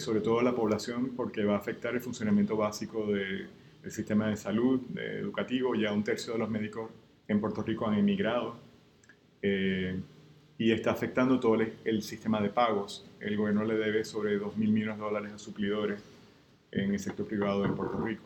[0.00, 3.48] sobre todo la población, porque va a afectar el funcionamiento básico del
[3.88, 6.90] sistema de salud, educativo, ya un tercio de los médicos
[7.28, 8.56] en Puerto Rico han emigrado
[9.42, 10.00] eh,
[10.56, 13.06] y está afectando todo el, sistema de pagos.
[13.20, 16.02] El gobierno le debe sobre 2 mil millones de dólares a suplidores
[16.72, 18.24] en el sector privado de Puerto Rico.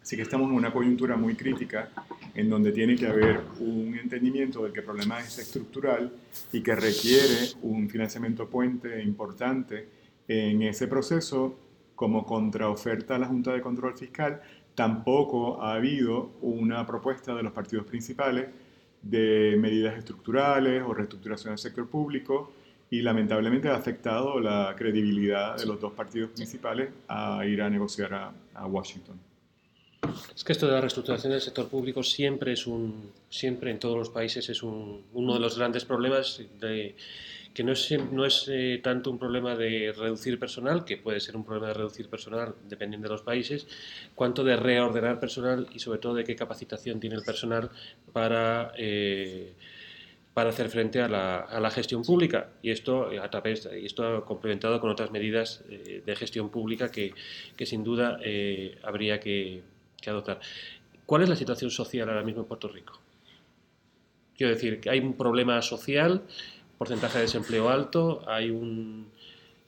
[0.00, 1.90] Así que estamos en una coyuntura muy crítica
[2.32, 6.12] en donde tiene que haber un entendimiento de que el problema es estructural
[6.52, 9.88] y que requiere un financiamiento puente importante
[10.28, 11.58] en ese proceso
[11.96, 14.42] como contraoferta a la Junta de Control Fiscal
[14.76, 18.46] Tampoco ha habido una propuesta de los partidos principales
[19.00, 22.52] de medidas estructurales o reestructuración del sector público
[22.90, 28.14] y lamentablemente ha afectado la credibilidad de los dos partidos principales a ir a negociar
[28.54, 29.18] a, Washington.
[30.34, 33.96] Es que esto de la reestructuración del sector público siempre es un, siempre en todos
[33.96, 36.94] los países es uno de los grandes problemas de,
[37.56, 41.38] que no es, no es eh, tanto un problema de reducir personal, que puede ser
[41.38, 43.66] un problema de reducir personal dependiendo de los países,
[44.14, 47.70] cuanto de reordenar personal y sobre todo de qué capacitación tiene el personal
[48.12, 49.54] para, eh,
[50.34, 54.22] para hacer frente a la, a la, gestión pública y esto a través y esto
[54.26, 57.14] complementado con otras medidas eh, de gestión pública que,
[57.56, 59.62] que sin duda eh, habría que,
[59.98, 60.40] que, adoptar.
[61.06, 63.00] ¿Cuál es la situación social ahora mismo en Puerto Rico?
[64.36, 66.20] Quiero decir que hay un problema social,
[66.78, 69.08] porcentaje de desempleo alto, hay un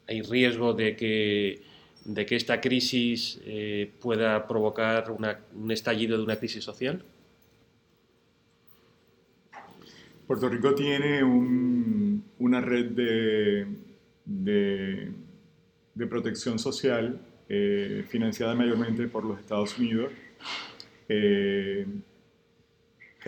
[0.07, 1.63] hay riesgo de que
[2.05, 7.05] de que esta crisis eh, pueda provocar un estallido de una crisis social.
[10.27, 13.67] Puerto Rico tiene un, una red de,
[14.25, 15.13] de,
[15.95, 17.21] de protección social
[17.51, 20.13] eh, financiada mayormente por los Estados Unidos,
[21.09, 21.87] eh,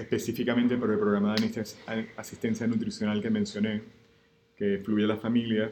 [0.01, 3.83] específicamente por el programa de asistencia nutricional que mencioné,
[4.57, 5.71] que fluye a la familia,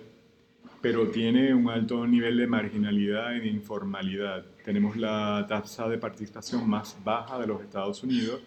[0.81, 4.45] pero tiene un alto nivel de marginalidad y de informalidad.
[4.65, 8.41] Tenemos la tasa de participación más baja de los Estados Unidos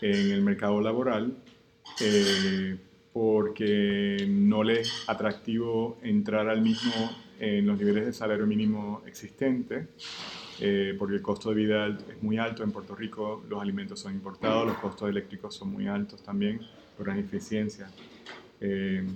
[0.00, 1.36] en el mercado laboral
[2.00, 2.76] eh,
[3.12, 6.92] porque no le es atractivo entrar al mismo
[7.40, 9.88] en los niveles de salario mínimo existente,
[10.60, 14.14] eh, porque el costo de vida es muy alto en Puerto Rico, los alimentos son
[14.14, 16.60] importados, los costos eléctricos son muy altos también
[16.96, 17.92] por las ineficiencias.
[18.60, 19.06] Eh,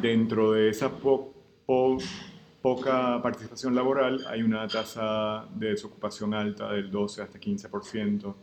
[0.00, 1.32] dentro de esa po
[2.62, 8.34] poca participación laboral hay una tasa de desocupación alta del 12 hasta 15%.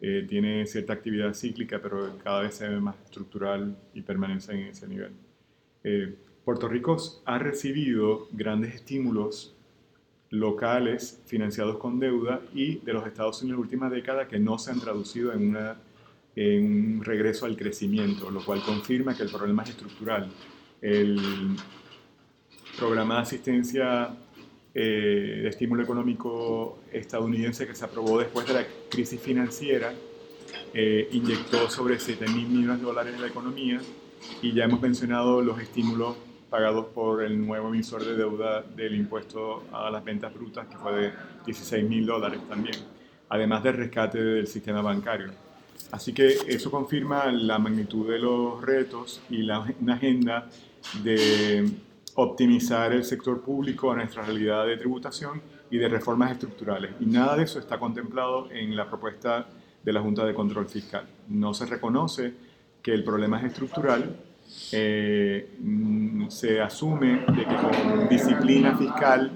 [0.00, 4.68] Eh, tiene cierta actividad cíclica, pero cada vez se ve más estructural y permanece en
[4.68, 5.12] ese nivel.
[5.82, 6.14] Eh,
[6.44, 9.53] Puerto Rico ha recibido grandes estímulos
[10.34, 14.58] locales financiados con deuda y de los Estados Unidos en la última década que no
[14.58, 15.76] se han traducido en, una,
[16.34, 20.30] en un regreso al crecimiento, lo cual confirma que el problema es estructural.
[20.82, 21.20] El
[22.76, 24.10] programa de asistencia
[24.74, 29.94] eh, de estímulo económico estadounidense que se aprobó después de la crisis financiera,
[30.72, 33.80] eh, inyectó sobre 7 mil millones de dólares en la economía
[34.42, 36.16] y ya hemos mencionado los estímulos
[36.54, 40.92] pagados por el nuevo emisor de deuda del impuesto a las ventas brutas, que fue
[40.92, 41.12] de
[41.44, 42.76] 16 mil dólares también,
[43.28, 45.32] además del rescate del sistema bancario.
[45.90, 50.48] Así que eso confirma la magnitud de los retos y la, una agenda
[51.02, 51.68] de
[52.14, 56.92] optimizar el sector público a nuestra realidad de tributación y de reformas estructurales.
[57.00, 59.48] Y nada de eso está contemplado en la propuesta
[59.82, 61.04] de la Junta de Control Fiscal.
[61.30, 62.32] No se reconoce
[62.80, 64.20] que el problema es estructural,
[64.72, 69.30] eh, mm, se asume de que con disciplina fiscal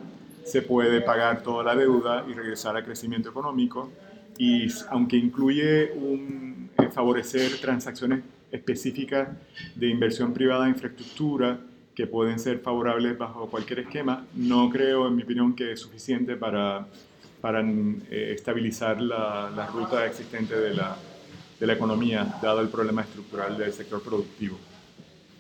[0.44, 3.90] se puede pagar toda la deuda y regresar al crecimiento económico,
[4.38, 8.20] y aunque incluye un, eh, favorecer transacciones
[8.50, 9.28] específicas
[9.74, 11.60] de inversión privada en infraestructura,
[11.94, 16.36] que pueden ser favorables bajo cualquier esquema, no creo, en mi opinión, que es suficiente
[16.36, 16.86] para,
[17.40, 20.96] para eh, estabilizar la, la, ruta existente de la,
[21.58, 24.56] de la economía, dado el problema estructural del sector productivo.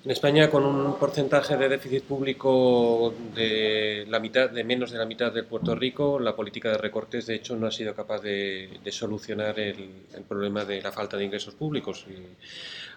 [0.08, 5.04] En España, con un porcentaje de déficit público de, la mitad, de menos de la
[5.04, 8.80] mitad de Puerto Rico, la política de recortes, de hecho, no ha sido capaz de,
[8.90, 9.90] solucionar el,
[10.26, 12.06] problema de la falta de ingresos públicos.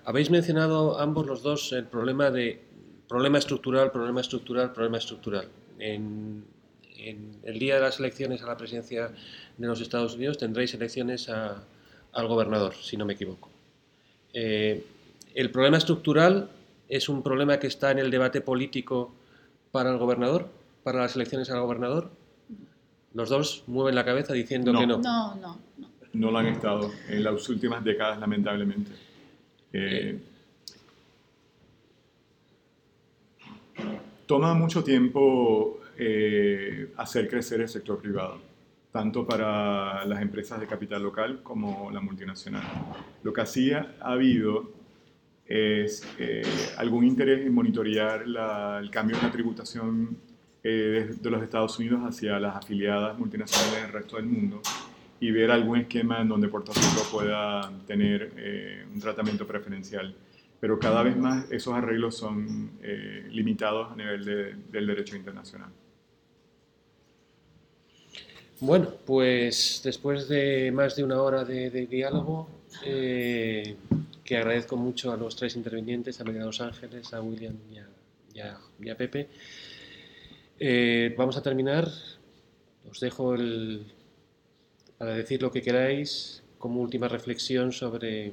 [0.06, 2.62] Habéis mencionado ambos los dos el problema de
[3.10, 5.50] Problema estructural, problema estructural, problema estructural.
[5.80, 6.46] En,
[7.44, 9.12] el día de las elecciones a la presidencia
[9.58, 13.50] de los Estados Unidos tendréis elecciones al gobernador, si no me equivoco.
[14.34, 14.86] Eh,
[15.36, 16.48] el problema estructural
[16.92, 19.14] es un problema que está en el debate político
[19.72, 20.50] para el gobernador,
[20.84, 22.12] para las elecciones al gobernador.
[23.14, 24.98] Los dos mueven la cabeza diciendo que no.
[24.98, 25.60] No, no, no.
[26.14, 28.92] No lo han estado en las últimas décadas, lamentablemente.
[29.72, 30.20] Eh,
[34.26, 38.40] Toma mucho tiempo eh, hacer crecer el sector privado,
[38.92, 42.64] tanto para las empresas de capital local como la multinacional.
[43.24, 44.81] Lo que sí ha habido
[45.46, 46.44] es eh,
[46.78, 50.18] algún interés en monitorear el cambio en la tributación
[50.64, 54.62] eh, de, los Estados Unidos hacia las afiliadas multinacionales del resto del mundo
[55.20, 60.16] y ver algún esquema en donde Puerto Rico pueda tener un tratamiento preferencial
[60.62, 65.70] pero cada vez más esos arreglos son eh, limitados a nivel de, del derecho internacional.
[68.60, 72.48] Bueno, pues después de más de una hora de, diálogo,
[72.86, 73.76] eh,
[74.32, 77.54] que agradezco mucho a los tres intervinientes, a María los Ángeles, a William
[78.34, 78.40] y
[78.90, 79.28] a, Pepe,
[80.58, 81.92] eh, vamos a terminar.
[82.90, 83.84] Os dejo el,
[84.98, 88.32] para decir lo que queráis como última reflexión sobre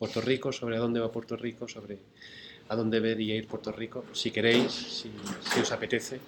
[0.00, 1.98] Puerto Rico, sobre a dónde va Puerto Rico, sobre
[2.68, 5.12] a dónde debería ir Puerto Rico, si queréis, si,
[5.60, 6.18] os apetece,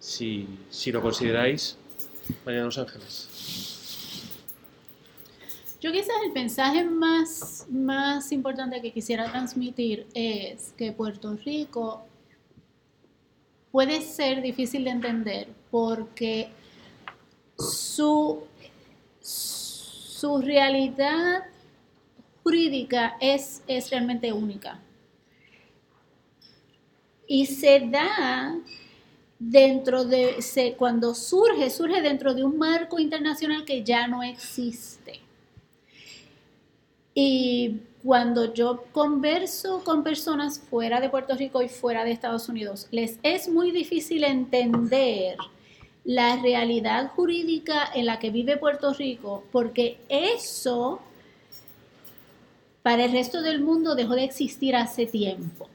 [0.00, 0.48] si,
[0.90, 1.76] lo consideráis.
[2.44, 3.75] María Los Ángeles.
[5.86, 12.04] Yo quizás el mensaje más, más importante que quisiera transmitir es que Puerto Rico
[13.70, 16.48] puede ser difícil de entender porque
[17.56, 18.42] su,
[19.20, 21.44] su realidad
[22.42, 24.80] jurídica es, es realmente única.
[27.28, 28.58] Y se da
[29.38, 35.25] dentro de, se, cuando surge, surge dentro de un marco internacional que ya no existe.
[37.18, 42.88] Y cuando yo converso con personas fuera de Puerto Rico y fuera de Estados Unidos,
[42.90, 45.38] les es muy difícil entender
[46.04, 51.00] la realidad jurídica en la que vive Puerto Rico, porque eso
[52.82, 55.70] para el resto del mundo dejó de existir hace tiempo.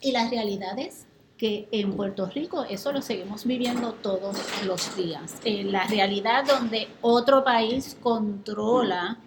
[0.00, 1.06] Y la realidad es
[1.38, 4.36] que en Puerto Rico eso lo seguimos viviendo todos
[4.66, 5.36] los días.
[5.44, 9.20] En la realidad donde otro país controla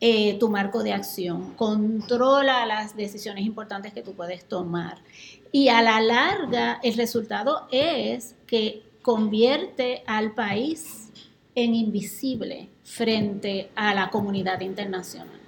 [0.00, 4.98] eh, tu marco de acción, controla las decisiones importantes que tú puedes tomar.
[5.52, 11.10] Y a la larga el resultado es que convierte al país
[11.54, 15.40] en invisible frente a la comunidad internacional.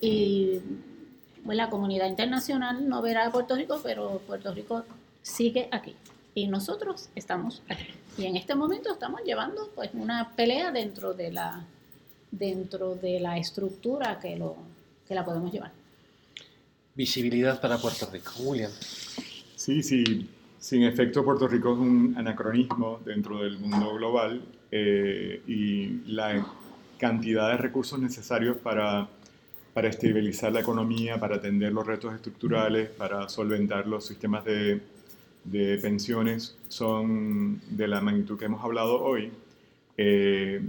[0.00, 0.60] Y
[1.44, 4.84] pues, la comunidad internacional no verá a Puerto Rico, pero Puerto Rico
[5.22, 5.96] sigue aquí.
[6.34, 7.86] Y nosotros estamos aquí.
[8.18, 11.64] Y en este momento estamos llevando pues una pelea dentro de la,
[12.30, 14.56] dentro de la estructura que, lo,
[15.06, 15.72] que la podemos llevar.
[16.94, 18.32] Visibilidad para Puerto Rico.
[18.40, 18.70] William.
[19.54, 20.28] Sí, sí.
[20.58, 26.46] Sin efecto, Puerto Rico es un anacronismo dentro del mundo global eh, y la
[26.98, 29.08] cantidad de recursos necesarios para
[29.76, 34.80] para estabilizar la economía, para atender los retos estructurales, para solventar los sistemas de,
[35.44, 39.30] de pensiones, son de la magnitud que hemos hablado hoy.
[39.98, 40.62] Eh,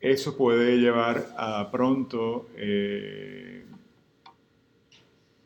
[0.00, 3.64] eso puede llevar a pronto eh,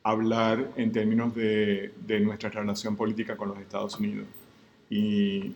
[0.02, 1.92] hablar en términos de,
[2.22, 4.26] nuestra relación política con los Estados Unidos.
[4.90, 5.54] Y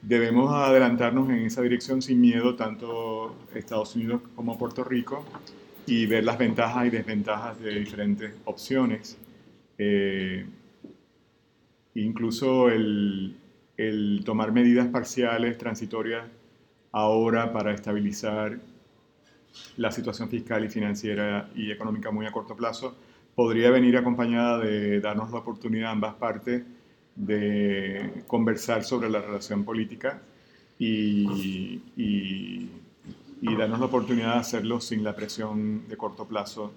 [0.00, 5.24] debemos adelantarnos en esa dirección sin miedo, tanto Estados Unidos como Puerto Rico,
[5.86, 9.18] y ver las ventajas y desventajas de diferentes opciones.
[9.78, 10.46] Eh,
[11.94, 13.36] incluso el,
[14.24, 16.26] tomar medidas parciales, transitorias,
[16.92, 18.58] ahora para estabilizar
[19.76, 22.96] la situación fiscal y financiera y económica muy a corto plazo,
[23.34, 26.62] podría venir acompañada de darnos la oportunidad a ambas partes
[27.14, 30.20] de conversar sobre la relación política
[30.78, 32.68] y, y
[33.40, 36.72] y darnos la oportunidad de hacerlo sin la presión de corto plazo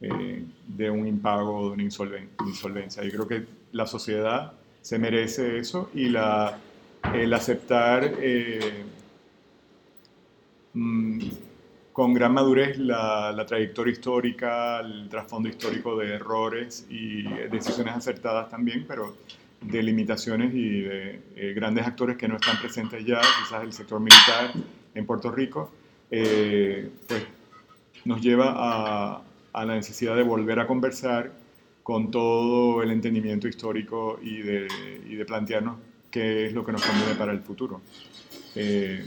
[0.00, 3.02] eh, de un impago o de una insolvencia.
[3.02, 4.52] Yo creo que la sociedad
[4.82, 6.58] se merece eso y la,
[7.12, 8.84] el aceptar eh,
[10.76, 11.20] mm,
[11.92, 18.50] con gran madurez la, la, trayectoria histórica, el trasfondo histórico de errores y decisiones acertadas
[18.50, 19.16] también, pero
[19.60, 24.00] de limitaciones y de eh, grandes actores que no están presentes ya, quizás el sector
[24.00, 24.52] militar
[24.94, 25.70] en Puerto Rico,
[26.10, 27.24] eh, pues
[28.04, 29.22] nos lleva a,
[29.52, 31.32] a, la necesidad de volver a conversar
[31.82, 34.68] con todo el entendimiento histórico y de,
[35.08, 35.78] y de plantearnos
[36.10, 37.80] qué es lo que nos conviene para el futuro.
[38.54, 39.04] Eh,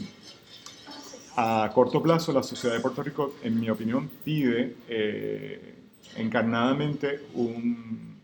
[1.35, 5.75] a corto plazo, la sociedad de Puerto Rico, en mi opinión, pide eh,
[6.17, 8.17] encarnadamente un,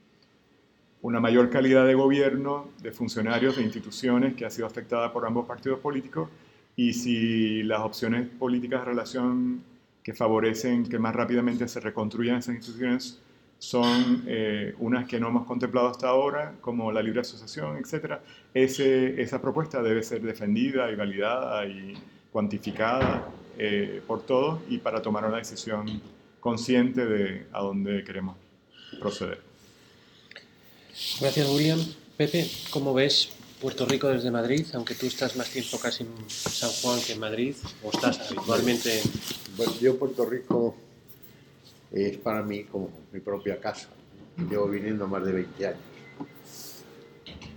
[1.01, 5.45] una mayor calidad de gobierno, de funcionarios, de instituciones que ha sido afectada por ambos
[5.45, 6.29] partidos políticos
[6.75, 9.63] y si las opciones políticas de relación
[10.03, 13.19] que favorecen que más rápidamente se reconstruyan esas instituciones
[13.57, 18.19] son eh, unas que no hemos contemplado hasta ahora, como la libre asociación, etc.,
[18.53, 21.93] esa propuesta debe ser defendida y validada y
[22.35, 26.01] cuantificada eh, por todos y para tomar una decisión
[26.41, 28.35] consciente de a dónde queremos
[28.99, 29.39] proceder.
[31.21, 31.79] Gracias, William.
[32.17, 33.29] Pepe, ¿cómo ves
[33.61, 37.21] Puerto Rico desde Madrid, aunque tú estás más tiempo casi en San Juan que en
[37.21, 39.01] Madrid, o estás habitualmente...
[39.55, 40.75] Bueno, yo Puerto Rico
[41.93, 43.87] es para mí como mi propia casa.
[44.49, 45.79] Llevo viniendo más de 20 años.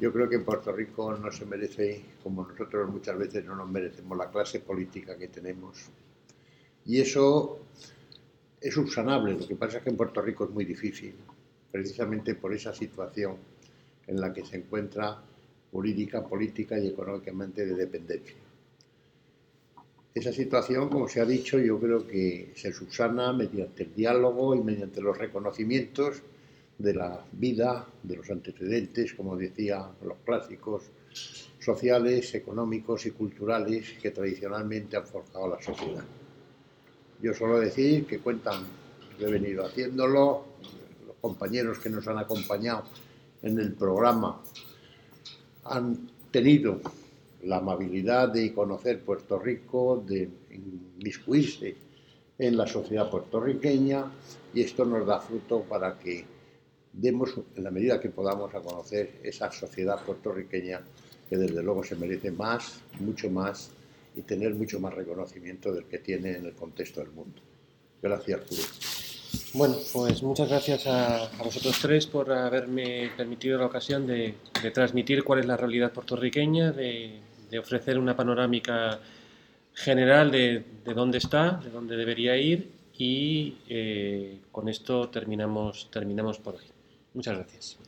[0.00, 4.16] Yo creo que Puerto Rico no se merece, como nosotros muchas veces no nos merecemos,
[4.16, 5.90] la clase política que tenemos.
[6.86, 7.58] Y eso
[8.60, 9.34] es subsanable.
[9.34, 11.14] Lo que pasa es que en Puerto Rico es muy difícil,
[11.72, 13.36] precisamente por esa situación
[14.06, 15.20] en la que se encuentra
[15.72, 18.36] jurídica, política y económicamente de dependencia.
[20.14, 24.60] Esa situación, como se ha dicho, yo creo que se subsana mediante el diálogo y
[24.60, 26.22] mediante los reconocimientos
[26.78, 30.84] de la vida, de los antecedentes, como decía los clásicos,
[31.59, 36.05] sociales, económicos y culturales que tradicionalmente han forjado la sociedad.
[37.20, 38.64] Yo solo decir que cuentan,
[39.18, 40.44] he venido haciéndolo,
[41.06, 42.84] los compañeros que nos han acompañado
[43.42, 44.40] en el programa
[45.64, 46.80] han tenido
[47.42, 51.76] la amabilidad de conocer Puerto Rico, de inmiscuirse
[52.38, 54.05] en la sociedad puertorriqueña
[54.55, 56.38] y esto nos da fruto para que
[56.93, 60.81] demos, en la medida que podamos, a conocer esa sociedad puertorriqueña
[61.28, 63.70] que desde luego se merece más, mucho más
[64.16, 67.40] y tener mucho más reconocimiento del que tiene en el contexto del mundo.
[68.02, 68.65] Gracias, Julio.
[69.55, 74.35] Bueno, pues muchas gracias a, vosotros tres por haberme permitido la ocasión de,
[74.73, 77.20] transmitir cuál es la realidad puertorriqueña, de,
[77.59, 79.01] ofrecer una panorámica
[79.74, 86.56] general de, dónde está, de dónde debería ir y eh, con esto terminamos, terminamos por
[86.56, 86.77] hoy.
[87.12, 87.78] Muchas gracias.